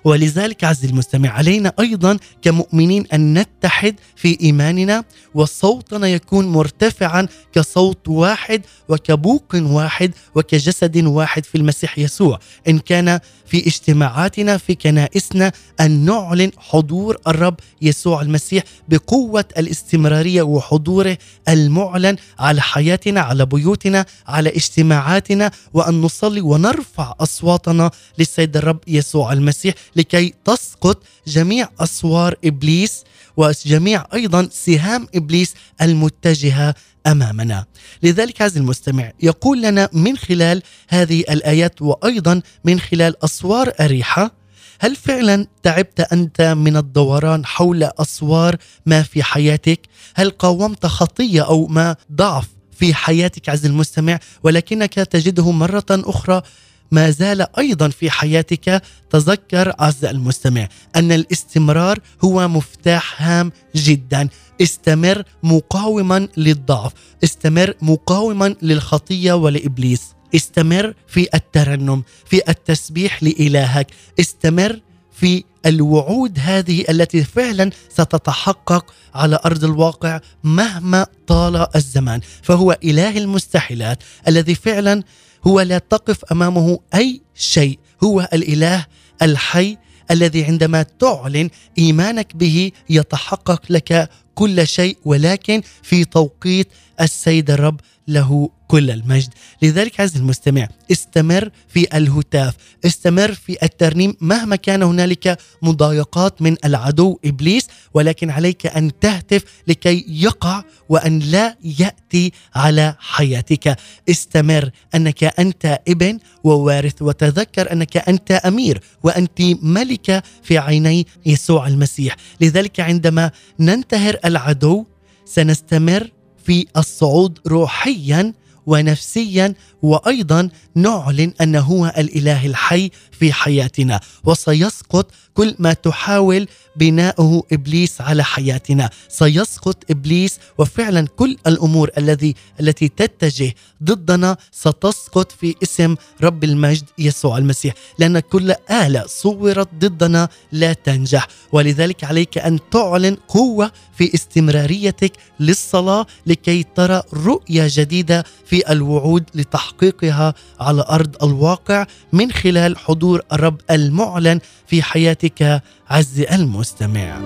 [0.07, 8.63] ولذلك عز المستمع علينا أيضا كمؤمنين أن نتحد في إيماننا وصوتنا يكون مرتفعا كصوت واحد
[8.89, 12.39] وكبوق واحد وكجسد واحد في المسيح يسوع.
[12.69, 21.19] إن كان في اجتماعاتنا في كنائسنا أن نعلن حضور الرب يسوع المسيح بقوة الاستمرارية وحضوره
[21.49, 29.75] المعلن على حياتنا على بيوتنا على اجتماعاتنا وأن نصلي ونرفع أصواتنا للسيد الرب يسوع المسيح
[29.97, 33.05] لكي تسقط جميع أسوار إبليس
[33.37, 36.75] وجميع أيضا سهام إبليس المتجهة
[37.07, 37.65] أمامنا.
[38.03, 44.33] لذلك عزيزي المستمع يقول لنا من خلال هذه الآيات وأيضا من خلال أسوار أريحة
[44.81, 48.57] هل فعلا تعبت أنت من الدوران حول أسوار
[48.87, 49.81] ما في حياتك؟
[50.15, 56.43] هل قاومت خطية أو ما ضعف في حياتك عز المستمع ولكنك تجده مرة أخرى
[56.91, 58.83] ما زال أيضا في حياتك.
[59.11, 64.29] تذكر عز المستمع أن الاستمرار هو مفتاح هام جدا.
[64.63, 66.93] استمر مقاوما للضعف.
[67.25, 70.03] استمر مقاوما للخطية ولإبليس.
[70.35, 73.87] استمر في الترنم في التسبيح لإلهك.
[74.21, 74.81] استمر
[75.13, 82.21] في الوعود هذه التي فعلا ستتحقق على أرض الواقع مهما طال الزمان.
[82.43, 85.03] فهو اله المستحيلات الذي فعلا
[85.47, 87.79] هو لا تقف أمامه أي شيء.
[88.05, 88.87] هو الإله
[89.23, 89.77] الحي
[90.11, 96.69] الذي عندما تعلن إيمانك به يتحقق لك كل شيء ولكن في توقيت
[97.01, 99.29] السيد الرب له كل المجد.
[99.63, 102.55] لذلك عز المستمع استمر في الهتاف
[102.87, 110.05] استمر في الترنيم مهما كان هنالك مضايقات من العدو إبليس ولكن عليك أن تهتف لكي
[110.09, 113.77] يقع وأن لا يأتي على حياتك.
[114.11, 122.17] استمر أنك أنت ابن ووارث وتذكر أنك أنت أمير وأنت ملكه في عيني يسوع المسيح.
[122.41, 124.87] لذلك عندما ننتهر العدو
[125.25, 126.11] سنستمر
[126.47, 128.33] في الصعود روحيا
[128.67, 138.01] ونفسيا وأيضا نعلن انه هو الإله الحي في حياتنا وسيسقط كل ما تحاول بناؤه إبليس
[138.01, 138.91] على حياتنا.
[139.09, 147.39] سيسقط إبليس وفعلا كل الأمور الذي التي تتجه ضدنا ستسقط في اسم رب المجد يسوع
[147.39, 147.75] المسيح.
[147.99, 151.29] لأن كل آلة صورت ضدنا لا تنجح.
[151.53, 160.35] ولذلك عليك أن تعلن قوة في استمراريتك للصلاة لكي ترى رؤية جديدة في الوعود لتحقيقها
[160.61, 167.21] على أرض الواقع من خلال حضور الرب المعلن في حياتك عز المستمع.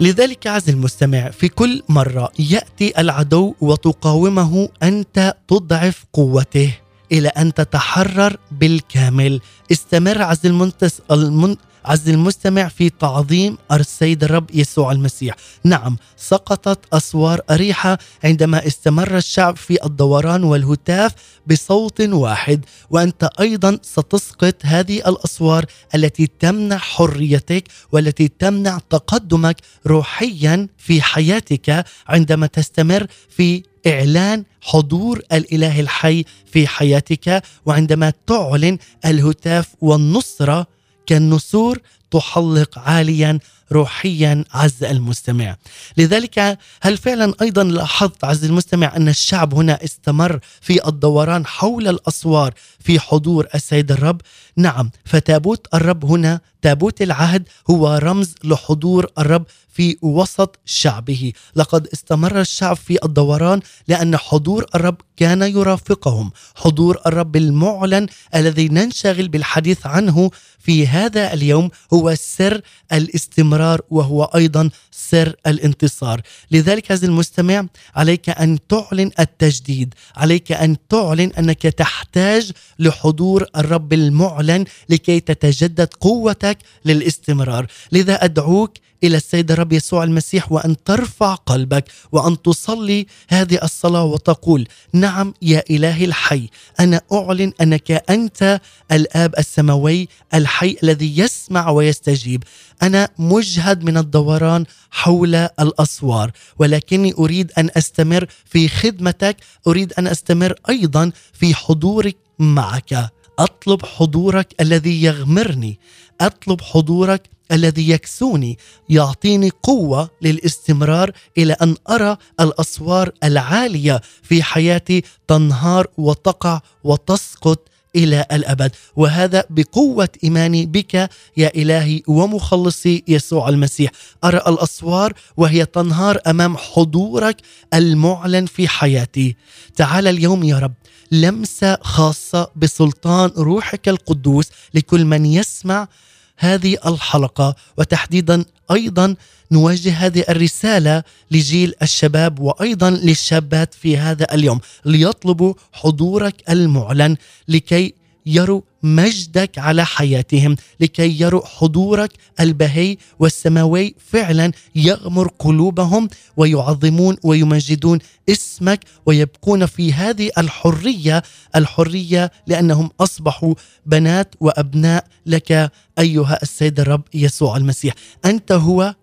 [0.00, 6.74] لذلك عز المستمع في كل مرة يأتي العدو وتقاومه أنت تضعف قوته
[7.12, 9.40] إلى أن تتحرر بالكامل
[9.72, 15.36] استمر عز المنتس المن عز المستمع في تعظيم السيد الرب يسوع المسيح.
[15.64, 21.12] نعم سقطت أسوار أريحة عندما استمر الشعب في الدوران والهتاف
[21.46, 25.64] بصوت واحد وأنت أيضا ستسقط هذه الأسوار
[25.94, 29.56] التي تمنع حريتك والتي تمنع تقدمك
[29.86, 39.68] روحيا في حياتك عندما تستمر في إعلان حضور الإله الحي في حياتك وعندما تعلن الهتاف
[39.80, 40.66] والنصرة
[41.06, 41.78] كالنسور
[42.10, 43.38] تحلق عاليا
[43.72, 45.56] روحيا عز المستمع.
[45.96, 52.54] لذلك هل فعلا أيضا لاحظت عز المستمع أن الشعب هنا استمر في الدوران حول الأسوار
[52.80, 54.20] في حضور السيد الرب؟
[54.56, 61.32] نعم فتابوت الرب هنا تابوت العهد هو رمز لحضور الرب في وسط شعبه.
[61.56, 66.30] لقد استمر الشعب في الدوران لأن حضور الرب كان يرافقهم.
[66.54, 72.60] حضور الرب المعلن الذي ننشغل بالحديث عنه في هذا اليوم هو سر
[72.92, 76.20] الاستمرار وهو أيضا سر الانتصار.
[76.50, 84.64] لذلك عزيزي المستمع عليك أن تعلن التجديد عليك أن تعلن أنك تحتاج لحضور الرب المعلن
[84.88, 87.66] لكي تتجدد قوتك للاستمرار.
[87.92, 88.72] لذا أدعوك
[89.04, 95.62] إلى السيد الرب يسوع المسيح وأن ترفع قلبك وأن تصلي هذه الصلاة وتقول نعم يا
[95.70, 96.48] إلهي الحي
[96.80, 98.60] أنا أعلن أنك أنت
[98.92, 102.44] الآب السماوي الحي الذي يسمع ويستجيب.
[102.82, 109.36] أنا مجهد من الدوران حول الأسوار ولكني أريد أن أستمر في خدمتك
[109.66, 113.10] أريد أن أستمر أيضا في حضورك معك.
[113.38, 115.78] أطلب حضورك الذي يغمرني.
[116.20, 118.58] أطلب حضورك الذي يكسوني
[118.88, 128.72] يعطيني قوة للاستمرار إلى أن أرى الأسوار العالية في حياتي تنهار وتقع وتسقط إلى الأبد.
[128.96, 130.94] وهذا بقوة إيماني بك
[131.36, 133.90] يا إلهي ومخلصي يسوع المسيح.
[134.24, 137.36] أرى الأسوار وهي تنهار أمام حضورك
[137.74, 139.36] المعلن في حياتي.
[139.76, 140.74] تعال اليوم يا رب
[141.12, 145.88] لمسة خاصة بسلطان روحك القدوس لكل من يسمع
[146.36, 147.56] هذه الحلقة.
[147.78, 149.16] وتحديدا أيضا
[149.50, 154.60] نوجه هذه الرسالة لجيل الشباب وأيضا للشابات في هذا اليوم.
[154.84, 157.16] ليطلبوا حضورك المعلن
[157.48, 157.94] لكي
[158.26, 168.84] يروا مجدك على حياتهم لكي يروا حضورك البهي والسماوي فعلا يغمر قلوبهم ويعظمون ويمجدون اسمك
[169.06, 171.22] ويبقون في هذه الحرية
[171.56, 173.54] الحرية لأنهم أصبحوا
[173.86, 177.94] بنات وأبناء لك أيها السيد الرب يسوع المسيح.
[178.24, 178.94] أنت هو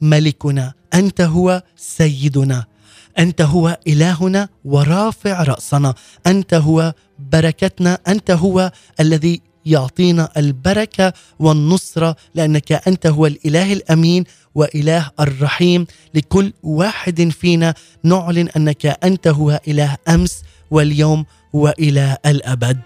[0.00, 2.71] ملكنا أنت هو سيدنا.
[3.18, 5.94] أنت هو إلهنا ورافع رأسنا.
[6.26, 6.94] أنت هو
[7.32, 7.98] بركتنا.
[8.08, 15.86] أنت هو الذي يعطينا البركة والنصرة لأنك أنت هو الإله الأمين وإله الرحيم.
[16.14, 22.78] لكل واحد فينا نعلن أنك أنت هو إله أمس واليوم وإلى الأبد.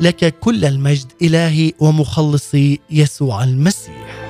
[0.00, 4.27] لك كل المجد إلهي ومخلصي يسوع المسيح.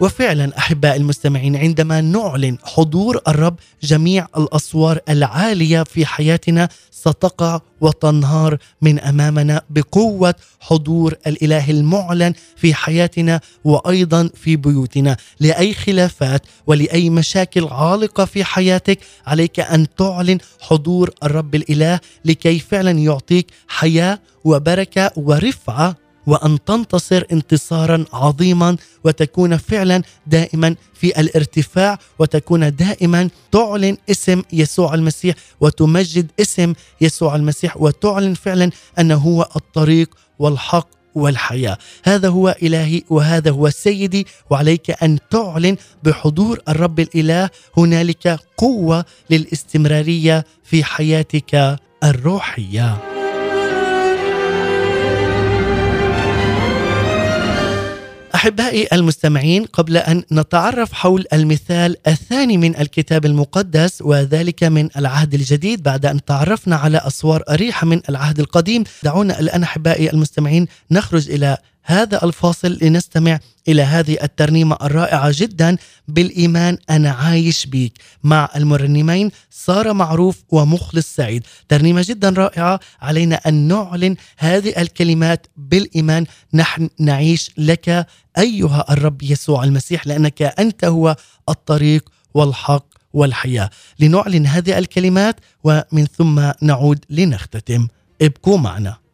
[0.00, 8.98] وفعلا أحباء المستمعين عندما نعلن حضور الرب جميع الاسوار العالية في حياتنا ستقع وتنهار من
[9.00, 15.16] أمامنا بقوة حضور الإله المعلن في حياتنا وأيضا في بيوتنا.
[15.40, 22.90] لأي خلافات ولأي مشاكل عالقة في حياتك عليك أن تعلن حضور الرب الإله لكي فعلا
[22.90, 25.96] يعطيك حياة وبركة ورفعة
[26.28, 35.34] وأن تنتصر انتصارا عظيما وتكون فعلا دائما في الارتفاع وتكون دائما تعلن اسم يسوع المسيح
[35.60, 43.50] وتمجد اسم يسوع المسيح وتعلن فعلا أنه هو الطريق والحق والحياة، هذا هو إلهي وهذا
[43.50, 53.17] هو سيدي وعليك أن تعلن بحضور الرب الإله هنالك قوة للاستمرارية في حياتك الروحية.
[58.38, 65.82] أحبائي المستمعين قبل أن نتعرف حول المثال الثاني من الكتاب المقدس وذلك من العهد الجديد
[65.82, 71.56] بعد أن تعرفنا على أسوار أريحة من العهد القديم دعونا الآن أحبائي المستمعين نخرج إلى
[71.88, 75.76] هذا الفاصل لنستمع إلى هذه الترنيمة الرائعة جدا
[76.08, 77.92] بالإيمان أنا عايش بيك.
[78.24, 81.46] مع المرنمين صار معروف ومخلص سعيد.
[81.68, 86.26] ترنيمة جدا رائعة علينا أن نعلن هذه الكلمات بالإيمان.
[86.54, 88.06] نحن نعيش لك
[88.38, 91.16] أيها الرب يسوع المسيح لأنك أنت هو
[91.48, 93.70] الطريق والحق والحياة.
[93.98, 97.88] لنعلن هذه الكلمات ومن ثم نعود لنختتم.
[98.22, 99.07] ابقوا معنا.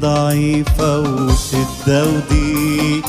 [0.00, 3.04] ضعيفة وشدة وضيق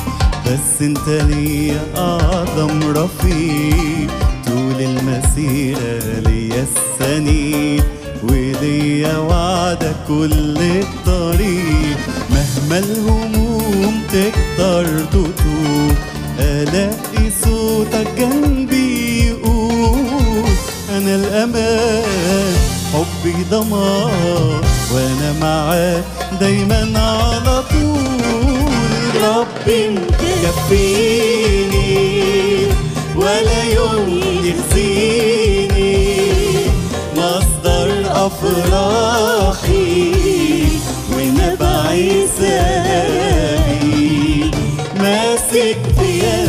[0.46, 4.10] بس انت ليا أعظم رفيق.
[4.48, 7.84] طول المسيرة ليا السنين
[8.24, 11.98] وليا وعدك كل الطريق.
[12.30, 15.96] مهما الهموم تكتر تطول.
[16.40, 20.50] ألاقي صوتك جنبي يقول
[20.98, 22.54] أنا الأمان.
[22.94, 24.62] حبي ضمان
[24.94, 26.19] وأنا معاك.
[26.40, 28.20] دايما على طول
[29.24, 29.90] ربي
[30.50, 31.88] مكفيني
[33.16, 36.08] ولا يوم يخزيني
[37.16, 37.90] مصدر
[38.26, 40.14] افراحي
[41.16, 41.96] ونبع
[42.40, 44.02] سلامي
[45.00, 46.49] ماسك بيميني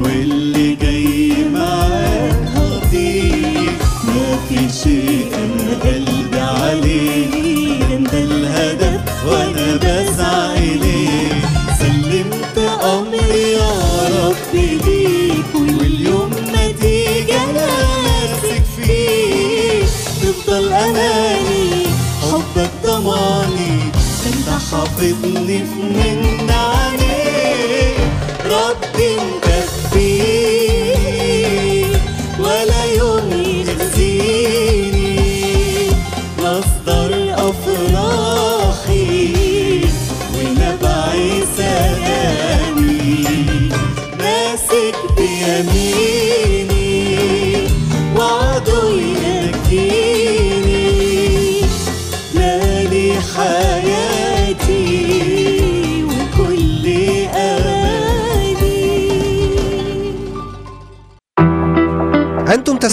[0.00, 3.72] واللي جاي معاك هطير.
[4.04, 7.96] ما في شيء أنا قلبي عليه.
[7.96, 11.32] انت الهدف وأنا بسعى اليه
[11.78, 13.72] سلمت امري يا
[14.24, 16.30] رب ليك واليوم
[17.50, 17.66] أنا
[18.04, 19.88] ماسك فيك.
[20.22, 21.86] تفضل أماني
[22.22, 23.78] حبك ضماني.
[24.26, 26.41] انت حافظني في من عينيك
[28.52, 28.91] ربي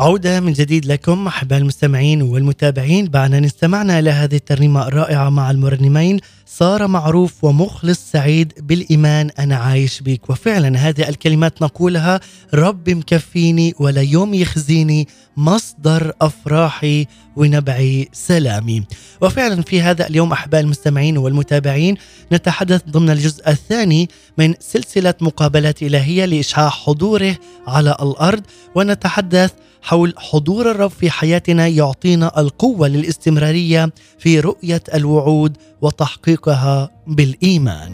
[0.00, 3.06] عودة من جديد لكم أحباء المستمعين والمتابعين.
[3.06, 6.20] بعد أن استمعنا إلى هذه الترنيمة الرائعة مع المرنمين.
[6.46, 12.20] صار معروف ومخلص سعيد بالإيمان أنا عايش بك وفعلا هذه الكلمات نقولها
[12.54, 18.84] رب مكفيني ولا يوم يخزيني مصدر أفراحي ونبع سلامي.
[19.20, 21.96] وفعلا في هذا اليوم أحباء المستمعين والمتابعين
[22.32, 27.36] نتحدث ضمن الجزء الثاني من سلسلة مقابلات إلهية لإشعاع حضوره
[27.66, 28.42] على الأرض.
[28.74, 29.52] ونتحدث
[29.84, 37.92] حول حضور الرب في حياتنا يعطينا القوة للاستمرارية في رؤية الوعود وتحقيقها بالإيمان.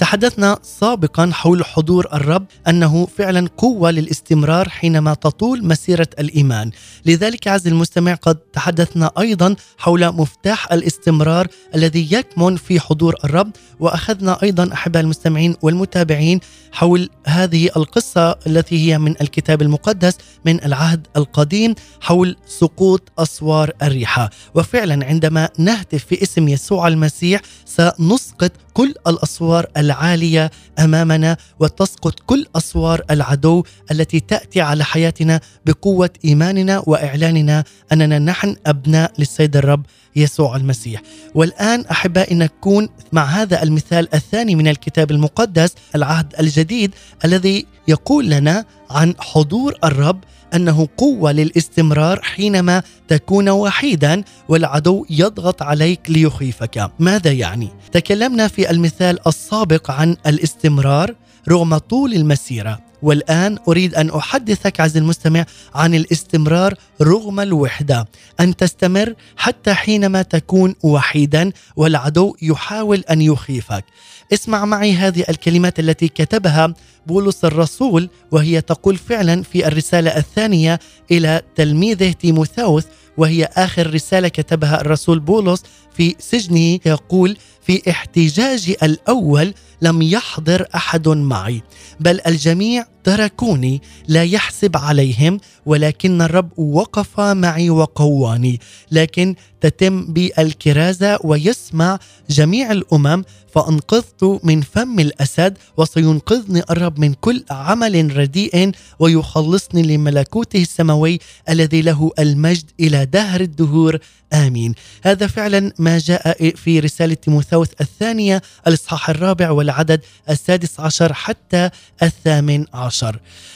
[0.00, 6.70] تحدثنا سابقا حول حضور الرب أنه فعلا قوة للاستمرار حينما تطول مسيرة الإيمان،
[7.06, 14.42] لذلك عز المستمع قد تحدثنا أيضا حول مفتاح الاستمرار الذي يكمن في حضور الرب، وأخذنا
[14.42, 16.40] أيضا أحباء المستمعين والمتابعين
[16.72, 24.30] حول هذه القصة التي هي من الكتاب المقدس من العهد القديم حول سقوط أسوار الريحة،
[24.54, 33.02] وفعلا عندما نهتف في اسم يسوع المسيح سنسقط كل الأسوار العالية أمامنا وتسقط كل أسوار
[33.10, 39.86] العدو التي تأتي على حياتنا بقوة إيماننا وإعلاننا أننا نحن أبناء للسيد الرب
[40.16, 41.02] يسوع المسيح.
[41.34, 48.64] والآن أحبائي نكون مع هذا المثال الثاني من الكتاب المقدس العهد الجديد الذي يقول لنا
[48.90, 50.20] عن حضور الرب
[50.54, 56.90] أنه قوة للاستمرار حينما تكون وحيدا والعدو يضغط عليك ليخيفك.
[56.98, 61.14] ماذا يعني؟ تكلمنا في المثال السابق عن الاستمرار
[61.48, 62.80] رغم طول المسيرة.
[63.02, 65.44] والآن أريد أن أحدثك عز المستمع
[65.74, 68.08] عن الاستمرار رغم الوحدة.
[68.40, 73.84] أن تستمر حتى حينما تكون وحيدا والعدو يحاول أن يخيفك.
[74.32, 76.74] اسمع معي هذه الكلمات التي كتبها
[77.06, 82.84] بولس الرسول وهي تقول فعلا في الرسالة الثانية إلى تلميذه تيموثاوس
[83.16, 85.62] وهي آخر رسالة كتبها الرسول بولس
[85.94, 91.62] في سجنه يقول في احتجاجي الأول لم يحضر أحد معي
[92.00, 101.18] بل الجميع تركوني لا يحسب عليهم ولكن الرب وقف معي وقواني لكن تتم بي الكرازة
[101.24, 101.98] ويسمع
[102.30, 103.24] جميع الأمم
[103.54, 112.10] فأنقذت من فم الأسد وسينقذني الرب من كل عمل رديء ويخلصني لملكوته السماوي الذي له
[112.18, 113.98] المجد إلى دهر الدهور
[114.32, 114.74] آمين.
[115.02, 121.70] هذا فعلا ما جاء في رسالة تيموثاوس الثانية الإصحاح الرابع والعدد السادس عشر حتى
[122.02, 122.89] الثامن عشر.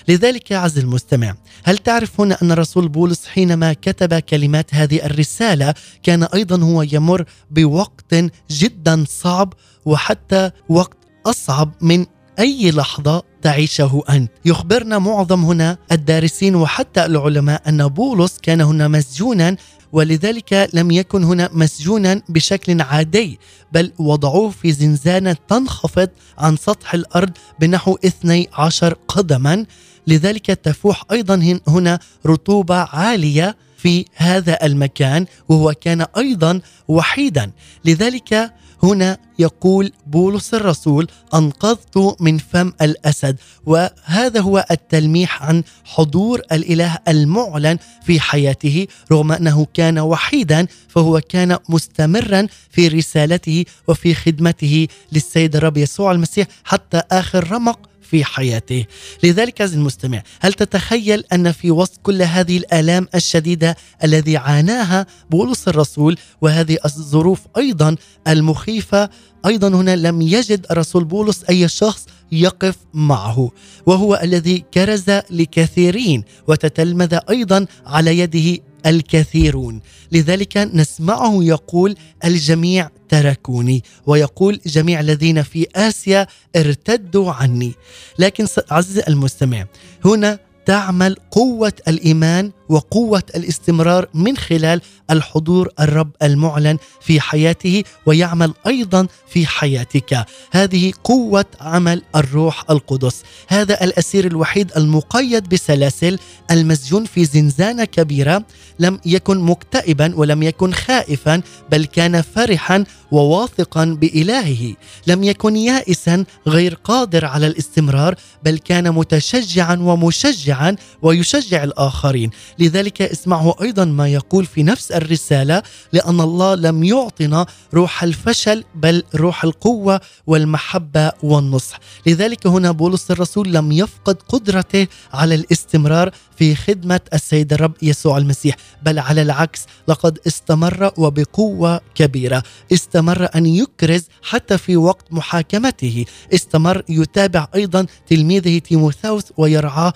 [0.08, 5.74] لذلك يا عز المستمع، هل تعرف هنا أن الرسول بولس حينما كتب كلمات هذه الرسالة
[6.02, 8.14] كان أيضا هو يمر بوقت
[8.50, 9.54] جدا صعب
[9.84, 12.06] وحتى وقت أصعب من
[12.38, 14.30] أي لحظة تعيشه أنت.
[14.44, 19.56] يخبرنا معظم هنا الدارسين وحتى العلماء أن بولس كان هنا مسجونا
[19.92, 23.38] ولذلك لم يكن هنا مسجونا بشكل عادي
[23.72, 26.08] بل وضعوه في زنزانة تنخفض
[26.38, 27.30] عن سطح الأرض
[27.60, 29.66] بنحو 12 قدما.
[30.06, 37.50] لذلك تفوح أيضا هنا رطوبة عالية في هذا المكان وهو كان أيضا وحيدا.
[37.84, 38.52] لذلك
[38.84, 43.36] هنا يقول بولس الرسول أنقذت من فم الأسد.
[43.66, 51.58] وهذا هو التلميح عن حضور الإله المعلن في حياته رغم أنه كان وحيدا فهو كان
[51.68, 57.78] مستمرا في رسالته وفي خدمته للسيد الرب يسوع المسيح حتى آخر رمق.
[58.14, 58.84] في حياته.
[59.24, 65.68] لذلك عزيزي المستمع هل تتخيل أن في وسط كل هذه الآلام الشديدة الذي عاناها بولس
[65.68, 67.96] الرسول وهذه الظروف أيضا
[68.28, 69.10] المخيفة
[69.46, 73.50] أيضا هنا لم يجد الرسول بولس أي شخص يقف معه
[73.86, 79.80] وهو الذي كرز لكثيرين وتتلمذ أيضا على يده الكثيرون.
[80.12, 86.26] لذلك نسمعه يقول الجميع تركوني ويقول جميع الذين في آسيا
[86.56, 87.72] ارتدوا عني.
[88.18, 89.66] لكن عزيزي المستمع
[90.04, 99.06] هنا تعمل قوة الإيمان وقوة الاستمرار من خلال الحضور الرب المعلن في حياته ويعمل أيضا
[99.28, 100.26] في حياتك.
[100.52, 103.22] هذه قوة عمل الروح القدس.
[103.48, 106.18] هذا الأسير الوحيد المقيد بسلاسل
[106.50, 108.44] المسجون في زنزانة كبيرة
[108.78, 114.74] لم يكن مكتئبا ولم يكن خائفا بل كان فرحا وواثقا بإلهه.
[115.06, 120.53] لم يكن يائسا غير قادر على الاستمرار بل كان متشجعا ومشجعا
[121.02, 122.30] ويشجع الآخرين.
[122.58, 129.02] لذلك اسمعه أيضا ما يقول في نفس الرسالة لأن الله لم يعطنا روح الفشل بل
[129.14, 131.80] روح القوة والمحبة والنصح.
[132.06, 138.56] لذلك هنا بولس الرسول لم يفقد قدرته على الاستمرار في خدمة السيد الرب يسوع المسيح
[138.82, 142.42] بل على العكس لقد استمر وبقوة كبيرة.
[142.72, 146.04] استمر أن يكرز حتى في وقت محاكمته.
[146.34, 149.92] استمر يتابع أيضا تلميذه تيموثاوس ويرعاه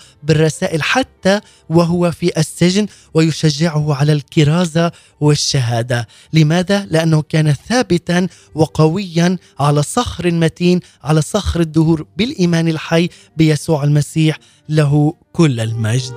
[0.49, 6.07] بالرسائل حتى وهو في السجن ويشجعه على الكرازه والشهادة.
[6.33, 14.37] لماذا؟ لأنه كان ثابتا وقويا على صخر متين على صخر الدهور بالإيمان الحي بيسوع المسيح
[14.69, 16.15] له كل المجد.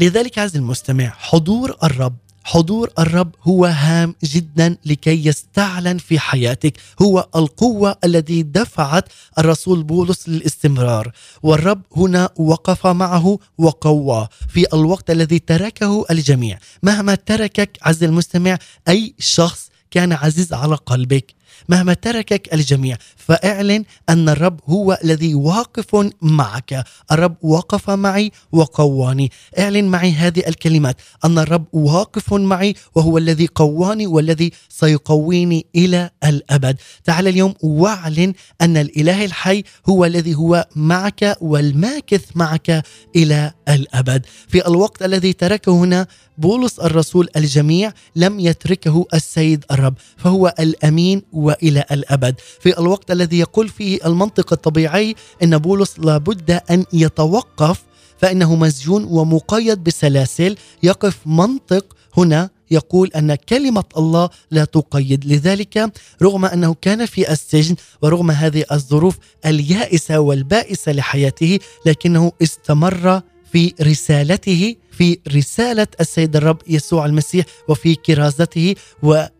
[0.00, 6.72] لذلك عز المستمع حضور الرب حضور الرب هو هام جدا لكي يستعلن في حياتك.
[7.02, 9.04] هو القوة التي دفعت
[9.38, 11.12] الرسول بولس للاستمرار.
[11.42, 16.58] والرب هنا وقف معه وقواه في الوقت الذي تركه الجميع.
[16.82, 21.34] مهما تركك عز المستمع أي شخص كان عزيز على قلبك
[21.68, 22.96] مهما تركك الجميع.
[23.16, 26.84] فاعلن أن الرب هو الذي واقف معك.
[27.12, 29.30] الرب وقف معي وقواني.
[29.58, 30.96] اعلن معي هذه الكلمات.
[31.24, 36.76] أن الرب واقف معي وهو الذي قواني والذي سيقويني إلى الأبد.
[37.04, 42.82] تعال اليوم واعلن أن الإله الحي هو الذي هو معك والماكث معك
[43.16, 44.26] إلى الأبد.
[44.48, 46.06] في الوقت الذي تركه هنا
[46.38, 52.34] بولس الرسول الجميع لم يتركه السيد الرب فهو الأمين وإلى الأبد.
[52.60, 57.82] في الوقت الذي يقول فيه المنطق الطبيعي إن بولس لابد أن يتوقف
[58.18, 60.56] فإنه مسجون ومقيد بسلاسل.
[60.82, 65.24] يقف منطق هنا يقول أن كلمة الله لا تقيد.
[65.24, 73.22] لذلك رغم أنه كان في السجن ورغم هذه الظروف اليائسة والبائسة لحياته لكنه استمر
[73.52, 79.30] في رسالته في رسالة السيد الرب يسوع المسيح وفي كرازته وهذه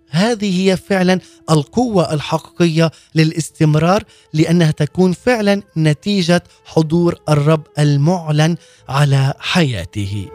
[0.71, 4.03] هي فعلا القوة الحقيقية للاستمرار
[4.33, 8.57] لأنها تكون فعلا نتيجة حضور الرب المعلن
[8.89, 10.29] على حياته.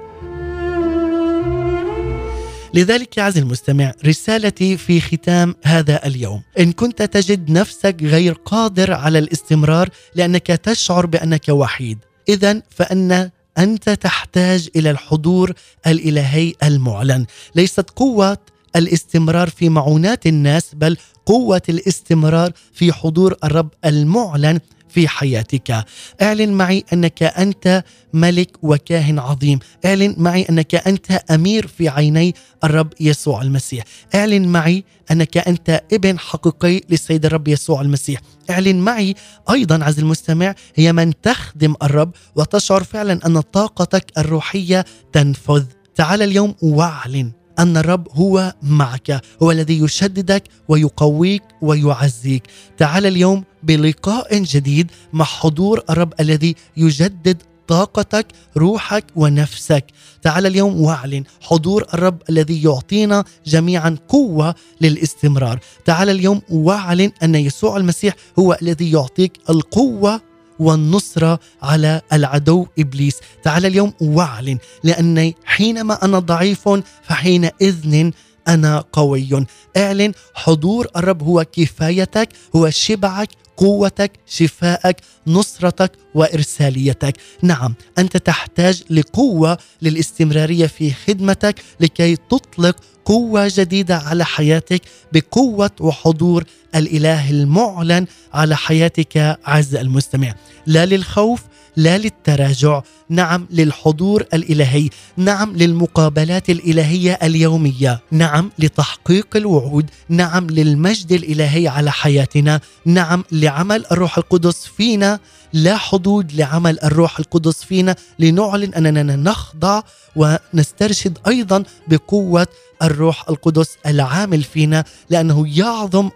[2.74, 8.94] لذلك يا عزيزي المستمع رسالتي في ختام هذا اليوم إن كنت تجد نفسك غير قادر
[8.94, 11.98] على الاستمرار لأنك تشعر بأنك وحيد
[12.30, 15.54] اذا فإن أنت تحتاج إلى الحضور
[15.88, 17.26] الإلهي المعلن.
[17.56, 18.38] ليست قوة
[18.76, 24.60] الاستمرار في معونات الناس بل قوة الاستمرار في حضور الرب المعلن.
[24.94, 25.86] في حياتك.
[26.22, 27.84] اعلن معي أنك أنت
[28.14, 29.60] ملك وكاهن عظيم.
[29.86, 33.84] اعلن معي أنك أنت أمير في عيني الرب يسوع المسيح.
[34.16, 38.22] اعلن معي أنك أنت ابن حقيقي للسيد الرب يسوع المسيح.
[38.50, 39.16] اعلن معي
[39.52, 45.66] أيضا عز المستمع هي من تخدم الرب وتشعر فعلا أن طاقتك الروحية تنفذ.
[45.96, 47.32] تعال اليوم واعلن.
[47.62, 52.43] أن الرب هو معك هو الذي يشددك ويقويك ويعزيك.
[52.78, 59.86] تعال اليوم بلقاء جديد مع حضور الرب الذي يجدد طاقتك روحك ونفسك.
[60.22, 65.59] تعال اليوم واعلن حضور الرب الذي يعطينا جميعا قوة للاستمرار.
[65.86, 70.22] تعال اليوم واعلن أن يسوع المسيح هو الذي يعطيك القوة
[70.62, 73.16] والنصرة على العدو إبليس.
[73.43, 76.70] تعال اليوم واعلن لأني حينما أنا ضعيف
[77.03, 78.12] فحينئذ
[78.47, 79.45] أنا قوي.
[79.78, 83.30] اعلن حضور الرب هو كفايتك هو شبعك
[83.62, 84.97] قوتك شفائك
[85.28, 87.18] نصرتك وإرساليتك.
[87.41, 94.82] نعم أنت تحتاج لقوة للاستمرارية في خدمتك لكي تطلق قوة جديدة على حياتك
[95.14, 96.43] بقوة وحضور
[96.76, 100.36] الإله المعلن على حياتك عز المستمع
[100.66, 101.41] لا للخوف
[101.76, 111.68] لا للتراجع نعم للحضور الإلهي نعم للمقابلات الإلهية اليومية نعم لتحقيق الوعود نعم للمجد الإلهي
[111.68, 115.20] على حياتنا نعم لعمل الروح القدس فينا
[115.54, 119.82] لا حدود لعمل الروح القدس فينا لنعلن أننا نخضع
[120.16, 122.48] ونسترشد أيضا بقوة
[122.84, 126.10] الروح القدس العامل فينا لأنه يعظم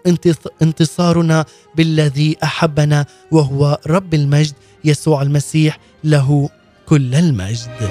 [0.62, 1.44] انتصارنا
[1.76, 4.54] بالذي أحبنا وهو رب المجد.
[4.86, 6.50] يسوع المسيح له
[6.86, 7.90] كل المجد.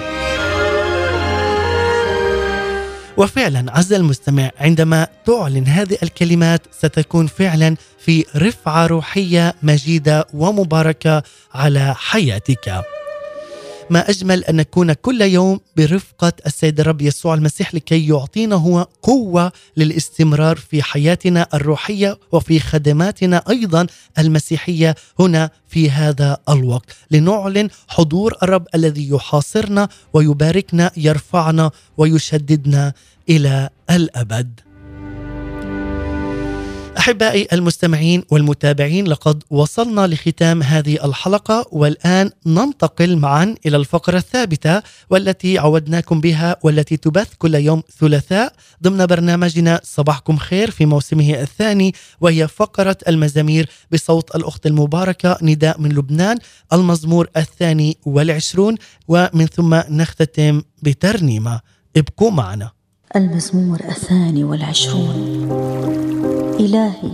[3.18, 11.24] وفعلا عز المستمع عندما تعلن هذه الكلمات ستكون فعلا في رفعة روحية مجيدة ومباركة
[11.54, 12.84] على حياتك.
[13.90, 19.52] ما أجمل أن نكون كل يوم برفقة السيد الرب يسوع المسيح لكي يعطينا هو قوة
[19.78, 23.88] للاستمرار في حياتنا الروحية وفي خدماتنا أيضا
[24.20, 26.96] المسيحية هنا في هذا الوقت.
[27.12, 32.94] لنعلن حضور الرب الذي يحاصرنا ويباركنا يرفعنا ويشددنا
[33.30, 34.65] إلى الأبد.
[37.06, 45.58] أحبائي المستمعين والمتابعين لقد وصلنا لختام هذه الحلقة والآن ننتقل معا إلى الفقرة الثابتة والتي
[45.58, 48.54] عودناكم بها والتي تبث كل يوم ثلاثاء.
[48.84, 55.90] ضمن برنامجنا صباحكم خير في موسمه الثاني وهي فقرة المزامير بصوت الأخت المباركة نداء من
[55.90, 56.38] لبنان
[56.74, 58.76] المزمور الثاني والعشرون
[59.08, 61.60] ومن ثم نختتم بترنيمة.
[61.98, 62.72] ابقوا معنا.
[63.16, 66.15] المزمور الثاني والعشرون.
[66.60, 67.12] إلهي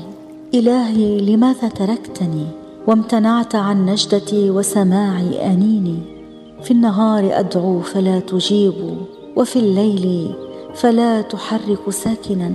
[0.53, 2.45] إلهي لماذا تركتني؟
[2.87, 5.99] وامتنعت عن نجدتي وسماع أنيني.
[6.63, 8.73] في النهار أدعو فلا تجيب
[9.35, 10.33] وفي الليل
[10.73, 12.51] فلا تحرك ساكنا.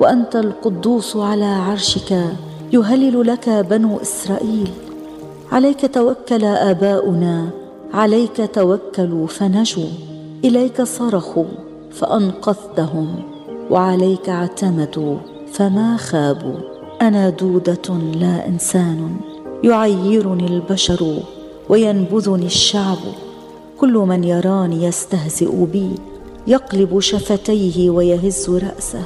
[0.00, 2.24] وأنت القدوس على عرشك
[2.72, 4.68] يهلل لك بنو إسرائيل.
[5.52, 7.50] عليك توكل آباؤنا
[7.94, 9.92] عليك توكلوا فنجوا.
[10.44, 11.44] إليك صرخوا
[11.90, 13.08] فأنقذتهم
[13.70, 15.33] وعليك اعتمدوا.
[15.54, 16.58] فما خابوا.
[17.02, 19.16] أنا دودة لا إنسان.
[19.64, 21.22] يعيرني البشر
[21.68, 22.98] وينبذني الشعب.
[23.78, 25.90] كل من يراني يستهزئ بي.
[26.46, 29.04] يقلب شفتيه ويهز رأسه.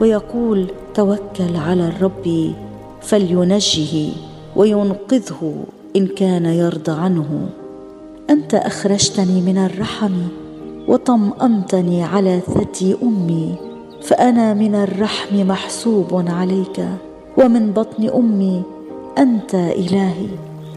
[0.00, 2.52] ويقول توكل على الرب
[3.00, 4.12] فلينجه
[4.56, 5.54] وينقذه
[5.96, 7.48] إن كان يرضى عنه.
[8.30, 10.14] أنت أخرجتني من الرحم
[10.88, 13.65] وطمأنتني على ثدي أمي.
[14.02, 16.86] فأنا من الرحم محسوب عليك
[17.36, 18.62] ومن بطن أمي
[19.18, 20.28] أنت إلهي.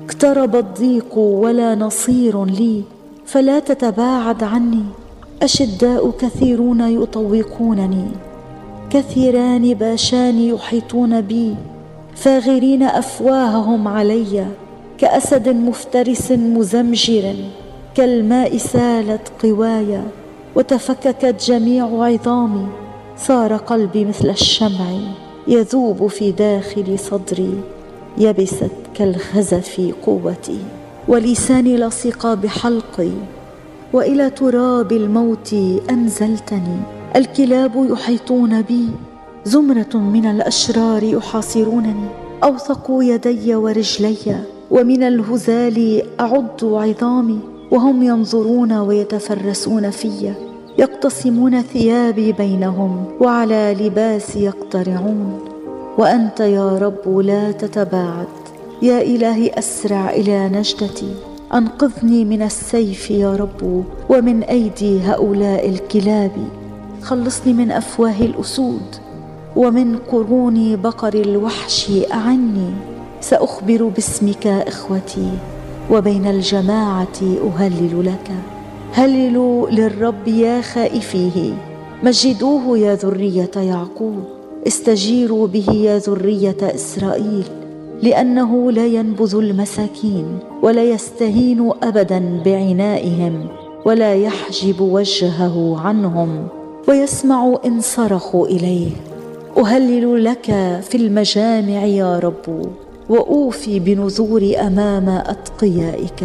[0.05, 2.83] اقترب الضيق ولا نصير لي
[3.25, 4.83] فلا تتباعد عني.
[5.41, 8.05] أشداء كثيرون يطوقونني
[8.89, 11.55] كثيران باشان يحيطون بي.
[12.15, 14.45] فاغرين أفواههم علي
[14.97, 17.35] كأسد مفترس مزمجر
[17.95, 20.01] كالماء سالت قواي.
[20.55, 22.67] وتفككت جميع عظامي
[23.27, 24.85] صار قلبي مثل الشمع
[25.47, 27.53] يذوب في داخل صدري
[28.17, 30.59] يبست كالخزف قوتي.
[31.07, 33.09] ولساني لصق بحلقي
[33.93, 35.55] وإلى تراب الموت
[35.89, 36.77] أنزلتني.
[37.15, 38.85] الكلاب يحيطون بي
[39.45, 42.07] زمرة من الأشرار يحاصرونني.
[42.43, 47.39] أوثقوا يدي ورجلي ومن الهزال اعض عظامي.
[47.71, 50.33] وهم ينظرون ويتفرسون في
[50.79, 55.39] يقتسمون ثيابي بينهم وعلى لباسي يقترعون.
[55.97, 58.27] وأنت يا رب لا تتباعد.
[58.81, 61.13] يا إلهي أسرع إلى نجدتي.
[61.53, 66.31] أنقذني من السيف يا رب ومن أيدي هؤلاء الكلاب.
[67.01, 68.95] خلصني من أفواه الأسود
[69.55, 72.71] ومن قرون بقر الوحش أعني.
[73.21, 75.31] سأخبر باسمك إخوتي
[75.91, 78.58] وبين الجماعة أهلل لك.
[78.93, 81.53] هللوا للرب يا خائفيه.
[82.03, 84.23] مجدوه يا ذرية يعقوب.
[84.67, 87.43] استجيروا به يا ذرية إسرائيل
[88.03, 93.47] لأنه لا ينبذ المساكين ولا يستهين ابدا بعنائهم
[93.85, 96.47] ولا يحجب وجهه عنهم
[96.87, 98.89] ويسمع إن صرخوا إليه.
[99.57, 100.45] أهلل لك
[100.81, 102.69] في المجامع يا رب
[103.09, 106.23] وأوفي بنذور أمام أتقيائك.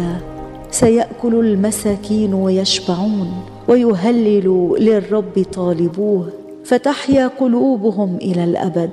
[0.71, 3.31] سيأكل المساكين ويشبعون
[3.67, 6.29] ويهلل للرب طالبوه
[6.65, 8.91] فتحيا قلوبهم إلى الأبد.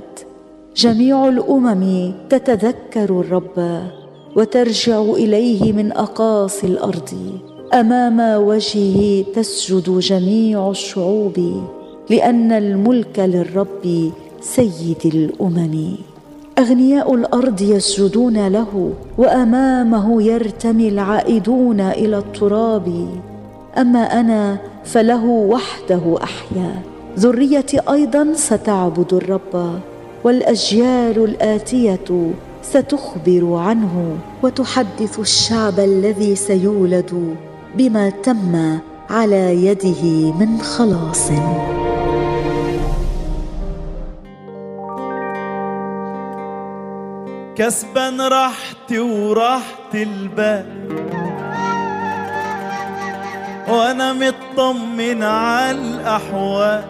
[0.77, 3.83] جميع الأمم تتذكر الرب
[4.37, 7.11] وترجع إليه من أقاصي الأرض.
[7.75, 11.63] أمام وجهه تسجد جميع الشعوب
[12.11, 15.97] لأن الملك للرب سيد الأمم.
[16.59, 23.09] أغنياء الأرض يسجدون له وأمامه يرتمي العائدون إلى التراب.
[23.79, 26.83] أما أنا فله وحده أحيا.
[27.19, 29.81] ذريتي أيضا ستعبد الرب
[30.25, 32.31] والأجيال الآتية
[32.63, 37.37] ستخبر عنه وتحدث الشعب الذي سيولد
[37.79, 38.79] بما تم
[39.11, 41.31] على يده من خلاص.
[47.57, 50.67] كسبا راحتي وراحت البال.
[53.69, 56.85] وأنا مطمن على الأحوال.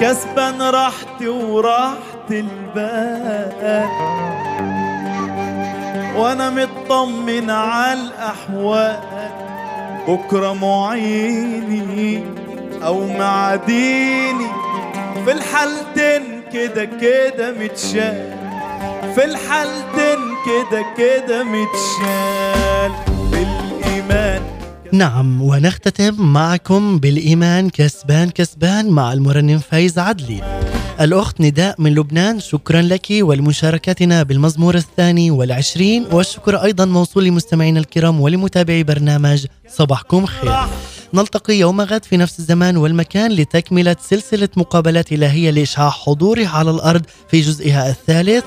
[0.00, 3.88] كسبا راحتي وراحت البال.
[6.16, 9.00] وأنا مطمن على الأحوال.
[10.08, 12.24] بكرة معيني
[12.84, 14.46] أو معاديني
[15.24, 18.34] في الحالتين كده كده متشال.
[19.14, 22.92] في الحالتين كده كده متشال.
[23.30, 24.42] بالإيمان
[24.92, 30.62] نعم ونختتم معكم بالإيمان كسبان كسبان مع المرنم فايز عدلي.
[31.00, 36.06] الأخت نداء من لبنان شكرا لك ولمشاركتنا بالمزمور الثاني والعشرين.
[36.12, 40.52] والشكر أيضا موصول لمستمعينا الكرام ولمتابعي برنامج صباحكم خير.
[41.14, 47.02] نلتقي يوم غد في نفس الزمان والمكان لتكملة سلسلة مقابلات إلهية لإشعاع حضوره على الأرض
[47.30, 48.44] في جزئها الثالث.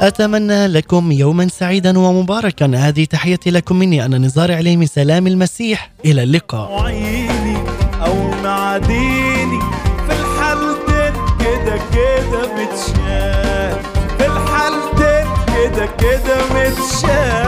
[0.00, 2.66] أتمنى لكم يوما سعيدا ومباركا.
[2.74, 4.04] هذه تحيتي لكم مني.
[4.04, 5.90] أنا نزار عليمي سلام المسيح.
[6.04, 6.70] إلى اللقاء.
[6.82, 7.56] معيني
[8.04, 9.60] أو معديني.
[10.08, 13.78] في الحالتين كده كده متشال
[14.18, 17.43] في الحالتين كده كده متشال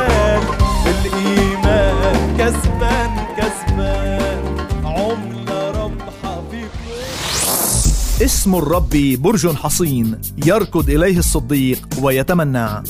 [8.23, 12.83] اسم الرب برج حصين يركض إليه الصديق ويتمنع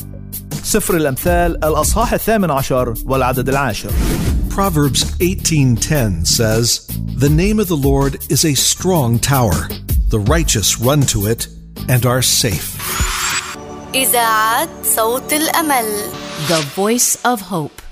[0.63, 3.91] سفر الأمثال الأصحاح الثامن عشر والعدد العاشر
[4.57, 6.87] Proverbs 18:10 says,
[7.25, 9.69] "The name of the Lord is a strong tower.
[10.15, 11.49] The righteous run to it
[11.89, 12.69] and are safe."
[13.95, 15.87] إذاعة صوت الأمل
[16.49, 17.86] The Voice of Hope